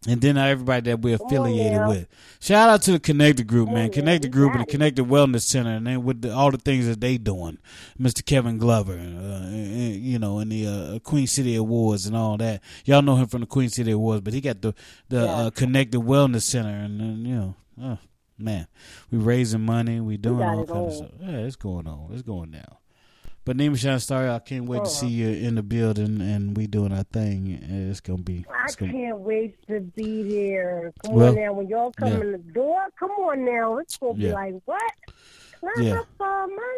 [0.09, 1.89] And then everybody that we're affiliated now.
[1.89, 2.07] with.
[2.41, 3.91] Shout out to the Connected Group, man.
[3.91, 7.01] Connected Group and the Connected Wellness Center, and then with the, all the things that
[7.01, 7.59] they doing,
[8.01, 8.25] Mr.
[8.25, 12.63] Kevin Glover, uh, and, you know, and the uh, Queen City Awards and all that.
[12.85, 14.75] Y'all know him from the Queen City Awards, but he got the
[15.09, 17.99] the uh, Connected Wellness Center, and then you know, oh,
[18.39, 18.69] man,
[19.11, 21.11] we raising money, we doing got all it kind of stuff.
[21.21, 22.77] Yeah, it's going on, it's going down.
[23.47, 24.87] But Nima Shine Star, I can't wait to oh.
[24.87, 27.47] see you in the building, and we doing our thing.
[27.89, 28.45] It's gonna be.
[28.53, 30.93] I It's gonna, can't wait to be there.
[31.05, 32.21] Come Well, on now, when y'all come yeah.
[32.23, 33.79] in the door, come on now.
[33.79, 34.29] It's gonna Yeah.
[34.31, 34.83] be like what?
[35.79, 36.01] Yeah.
[36.01, 36.77] up on my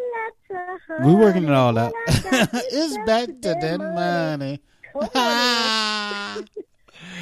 [0.49, 1.91] letter, we working it all out.
[2.07, 4.61] it's back to that money.
[5.15, 6.37] Now.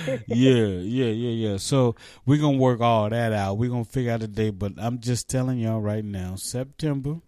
[0.08, 1.58] yeah, yeah, yeah, yeah.
[1.58, 1.96] So
[2.26, 3.58] we're gonna work all that out.
[3.58, 7.22] We're gonna figure out a date, but I'm just telling y'all right now, September.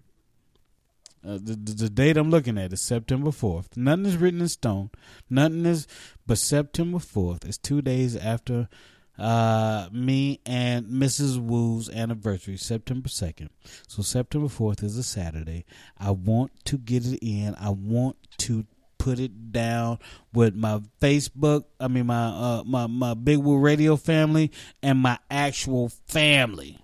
[1.26, 3.76] Uh, the, the date I'm looking at is September 4th.
[3.76, 4.90] Nothing is written in stone.
[5.30, 5.88] Nothing is,
[6.26, 8.70] but September 4th is two days after
[9.18, 11.38] uh, me and Mrs.
[11.38, 13.50] Woo's anniversary, September 2nd.
[13.88, 15.66] So September 4th is a Saturday.
[15.98, 17.54] I want to get it in.
[17.60, 18.66] I want to
[18.98, 19.98] put it down
[20.34, 24.52] with my Facebook, I mean my uh my my Big Woo Radio family
[24.84, 26.78] and my actual family.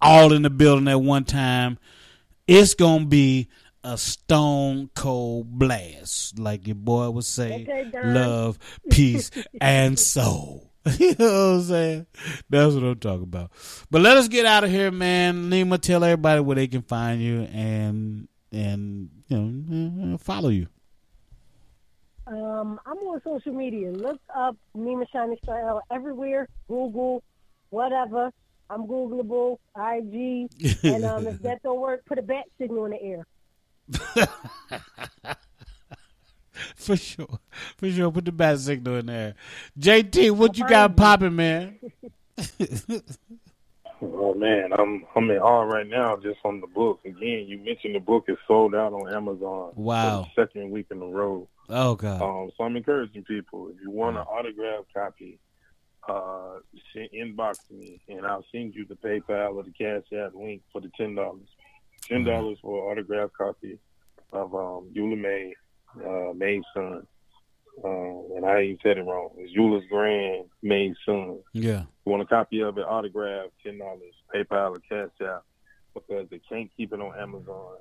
[0.00, 1.78] All in the building at one time.
[2.48, 3.48] It's going to be
[3.84, 8.58] a stone cold blast, like your boy would say, Okay, love,
[8.90, 9.30] peace,
[9.60, 10.72] and soul.
[10.98, 12.06] you know what I'm saying?
[12.48, 13.52] That's what I'm talking about.
[13.90, 15.50] But let us get out of here, man.
[15.50, 20.68] Nima, tell everybody where they can find you and and you know follow you.
[22.26, 23.90] Um, I'm on social media.
[23.90, 26.48] Look up Nima Shining Star L everywhere.
[26.66, 27.22] Google,
[27.70, 28.30] whatever.
[28.70, 30.50] I'm Googleable, IG,
[30.84, 33.26] and um, if that don't work, put a bat signal in the air.
[36.74, 37.38] For sure,
[37.76, 38.10] for sure.
[38.10, 39.34] Put the bat signal in there.
[39.78, 41.78] JT, what you got popping, man?
[44.00, 47.00] Oh man, I'm I'm in awe right now just on the book.
[47.04, 49.72] Again, you mentioned the book is sold out on Amazon.
[49.74, 50.22] Wow.
[50.22, 51.48] For the second week in a row.
[51.68, 52.22] Oh God.
[52.22, 55.40] Um, so I'm encouraging people if you want an autograph copy,
[56.08, 56.58] uh,
[56.96, 60.90] inbox me and I'll send you the PayPal or the Cash App link for the
[60.96, 61.48] ten dollars.
[62.02, 63.78] Ten dollars for an autograph copy
[64.32, 65.54] of um, Eula May,
[66.04, 67.06] uh, May's son.
[67.84, 69.30] Uh, and I ain't said it wrong.
[69.36, 71.38] It's Eula's grand May's son.
[71.52, 71.84] Yeah.
[72.04, 75.44] You want a copy of it, autograph, ten dollars, PayPal or Cash App,
[75.94, 77.76] because they can't keep it on Amazon.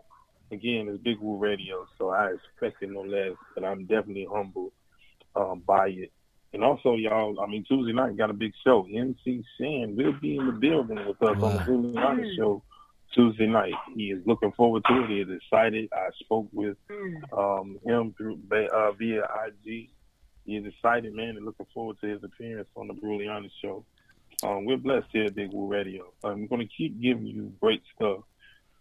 [0.51, 4.71] Again, it's Big Woo Radio, so I expect it no less, but I'm definitely humbled
[5.35, 6.11] um, by it.
[6.53, 8.87] And also, y'all, I mean, Tuesday night got a big show.
[8.91, 12.63] MC Shan will be in the building with us on the Tuesday night show
[13.13, 13.73] Tuesday night.
[13.95, 15.09] He is looking forward to it.
[15.09, 15.89] He is excited.
[15.91, 16.77] I spoke with
[17.35, 19.89] um, him through uh, via IG.
[20.45, 23.83] He is excited, man, and looking forward to his appearance on the Bruliani show.
[24.43, 26.13] Um, we're blessed here at Big Woo Radio.
[26.23, 28.19] Um, we're going to keep giving you great stuff.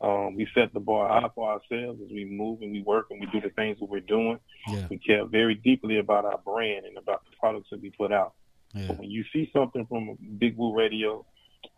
[0.01, 3.18] Um, we set the bar high for ourselves as we move and we work and
[3.18, 4.38] we do the things that we're doing.
[4.68, 4.86] Yeah.
[4.90, 8.34] We care very deeply about our brand and about the products that we put out.
[8.74, 8.92] Yeah.
[8.92, 11.24] When you see something from Big Woo Radio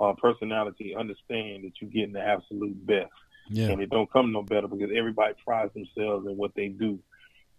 [0.01, 3.13] uh, personality, understand that you're getting the absolute best.
[3.51, 3.69] Yeah.
[3.69, 6.99] And it don't come no better because everybody prides themselves in what they do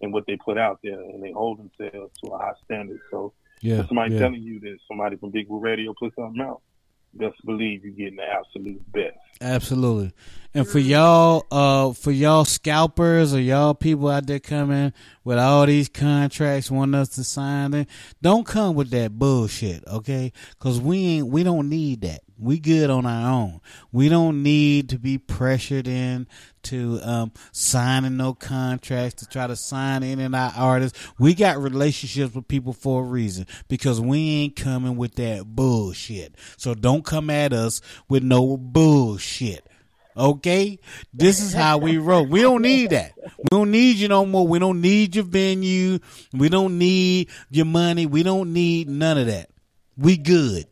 [0.01, 2.99] and what they put out there, and they hold themselves to a high standard.
[3.11, 6.61] So Yeah, somebody telling you that somebody from Big Woo Radio put something out,
[7.13, 9.17] best believe you're getting the absolute best.
[9.41, 10.13] Absolutely.
[10.51, 14.93] And for y'all, uh, for y'all scalpers or y'all people out there coming
[15.23, 17.85] with all these contracts wanting us to sign them,
[18.23, 20.33] don't come with that bullshit, okay?
[20.57, 22.21] Cause we ain't, we don't need that.
[22.39, 23.61] We good on our own.
[23.91, 26.25] We don't need to be pressured in
[26.63, 30.97] to um, signing no contracts to try to sign in and our artists.
[31.19, 36.33] We got relationships with people for a reason because we ain't coming with that bullshit.
[36.57, 39.67] So don't come at us with no bullshit.
[40.19, 40.79] Okay?
[41.13, 42.25] This is how we roll.
[42.25, 43.13] We don't need that.
[43.17, 44.45] We don't need you no more.
[44.45, 45.99] We don't need your venue.
[46.33, 48.05] We don't need your money.
[48.05, 49.49] We don't need none of that.
[49.97, 50.65] We good.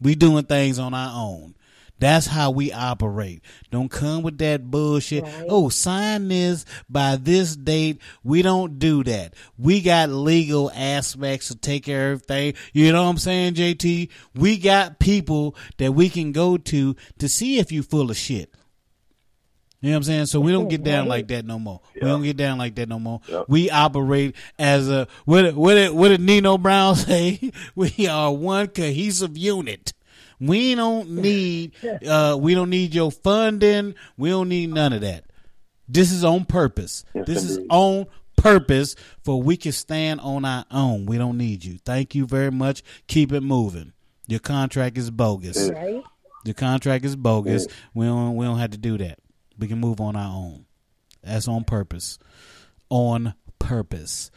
[0.00, 1.54] We doing things on our own.
[2.00, 3.42] That's how we operate.
[3.70, 5.24] Don't come with that bullshit.
[5.48, 8.00] Oh, sign this by this date.
[8.24, 9.34] We don't do that.
[9.56, 12.54] We got legal aspects to take care of everything.
[12.72, 14.10] You know what I'm saying, JT?
[14.34, 18.52] We got people that we can go to to see if you full of shit.
[19.84, 20.26] You know what I'm saying?
[20.26, 21.82] So we don't get down like that no more.
[21.94, 23.20] We don't get down like that no more.
[23.48, 27.52] We operate as a what did, what did, what did Nino Brown say?
[27.74, 29.92] We are one cohesive unit.
[30.40, 31.72] We don't need
[32.08, 33.94] uh we don't need your funding.
[34.16, 35.24] We don't need none of that.
[35.86, 37.04] This is on purpose.
[37.12, 38.06] this is on
[38.38, 41.04] purpose for we can stand on our own.
[41.04, 41.76] We don't need you.
[41.84, 42.82] Thank you very much.
[43.06, 43.92] Keep it moving.
[44.28, 45.68] Your contract is bogus.
[45.68, 46.02] Right?
[46.46, 47.66] Your contract is bogus.
[47.92, 49.18] We don't we don't have to do that.
[49.58, 50.66] We can move on our own.
[51.22, 52.18] That's on purpose.
[52.90, 54.30] On purpose.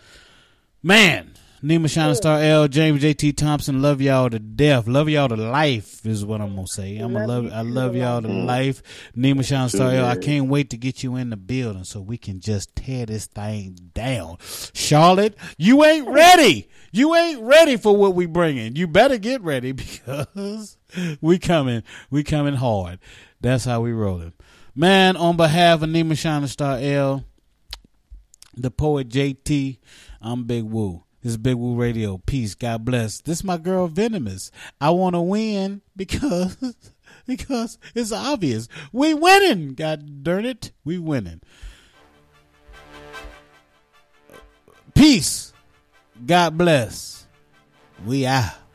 [0.82, 4.88] Man, Nima Shining Star L, James JT Thompson, love y'all to death.
[4.88, 6.98] Love y'all to life is what I'm gonna say.
[6.98, 8.84] I'm gonna love I love y'all to life.
[9.18, 12.18] Nima Shining Star L, I can't wait to get you in the building so we
[12.18, 14.38] can just tear this thing down.
[14.74, 16.70] Charlotte, you ain't ready.
[16.92, 18.76] You ain't ready for what we bringing.
[18.76, 20.78] You better get ready because
[21.22, 21.82] we coming.
[22.12, 23.00] We coming hard.
[23.42, 24.34] That's how we rolling.
[24.80, 27.24] Man, on behalf of Nima Shining Star L,
[28.56, 29.80] the poet JT,
[30.22, 31.04] I'm Big Woo.
[31.24, 32.20] This is Big Woo Radio.
[32.20, 32.54] Peace.
[32.54, 33.20] God bless.
[33.22, 34.52] This is my girl Venomous.
[34.80, 36.56] I want to win because
[37.26, 38.68] because it's obvious.
[38.92, 39.74] We winning.
[39.74, 40.72] God darn it.
[40.86, 41.42] We winning.
[44.94, 45.54] Peace.
[46.24, 47.26] God bless.
[48.06, 48.67] We out.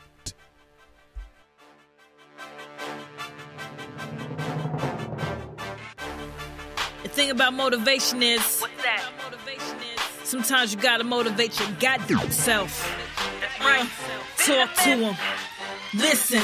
[7.12, 8.64] Thing about motivation is,
[10.24, 12.88] sometimes you gotta motivate your goddamn self.
[13.60, 13.86] Uh,
[14.38, 15.16] talk to them.
[15.94, 16.42] Listen.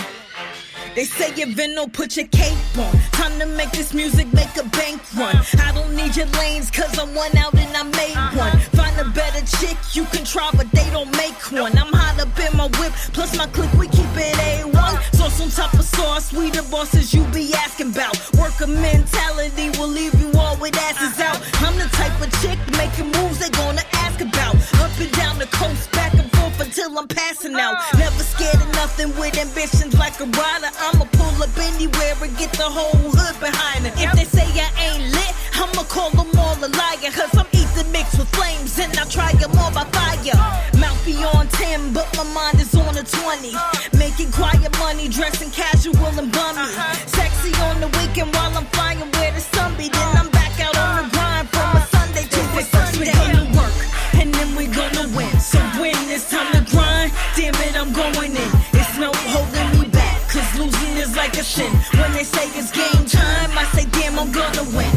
[0.94, 2.92] They say you been no put your cape on.
[3.12, 5.36] Time to make this music make a bank run.
[5.58, 8.38] I don't need your lanes, cause I'm one out and I made uh-huh.
[8.38, 8.58] one.
[8.78, 11.76] Find a better chick, you can try, but they don't make one.
[11.76, 15.14] I'm hot up in my whip, plus my clique, we keep it A1.
[15.16, 18.16] Sauce on top of sauce, we the bosses you be asking about.
[18.38, 21.34] Worker mentality will leave you all with asses uh-huh.
[21.34, 21.38] out.
[21.62, 24.54] I'm the type of chick making moves they gonna ask about.
[24.82, 27.76] Up and down the coast, back and forth until I'm passing out.
[27.96, 30.70] Never scared of nothing with ambitions like a rider.
[30.78, 33.94] I'ma pull up anywhere and get the whole hood behind it.
[33.96, 37.10] If they say I ain't lit, I'ma call them all a liar.
[37.12, 40.38] Cause I'm ether mixed with flames and I try them all by fire.
[40.78, 43.54] Mouth be on 10, but my mind is on a 20.
[43.96, 46.68] Making quiet money, dressing casual and bummy.
[47.06, 49.88] Sexy on the weekend while I'm flying where the sun be.
[49.88, 53.12] Then I'm back out on the grind from a Sunday to a Sunday.
[53.12, 53.77] Gonna work
[54.20, 55.30] and then we gonna win.
[55.40, 58.50] So when it's time to grind, damn it, I'm going in.
[58.74, 61.72] It's no holding me back, cause losing is like a sin.
[61.94, 64.90] When they say it's game time, I say, damn, I'm gonna win.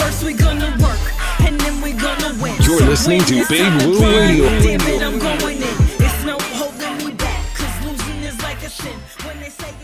[0.00, 1.02] First we gonna work,
[1.44, 2.56] and then we gonna win.
[2.64, 4.48] You're so listening to Big Woo Radio.
[4.64, 5.76] Damn it, I'm going in.
[6.00, 8.96] It's no holding me back, cause losing is like a sin.
[9.26, 9.68] When they say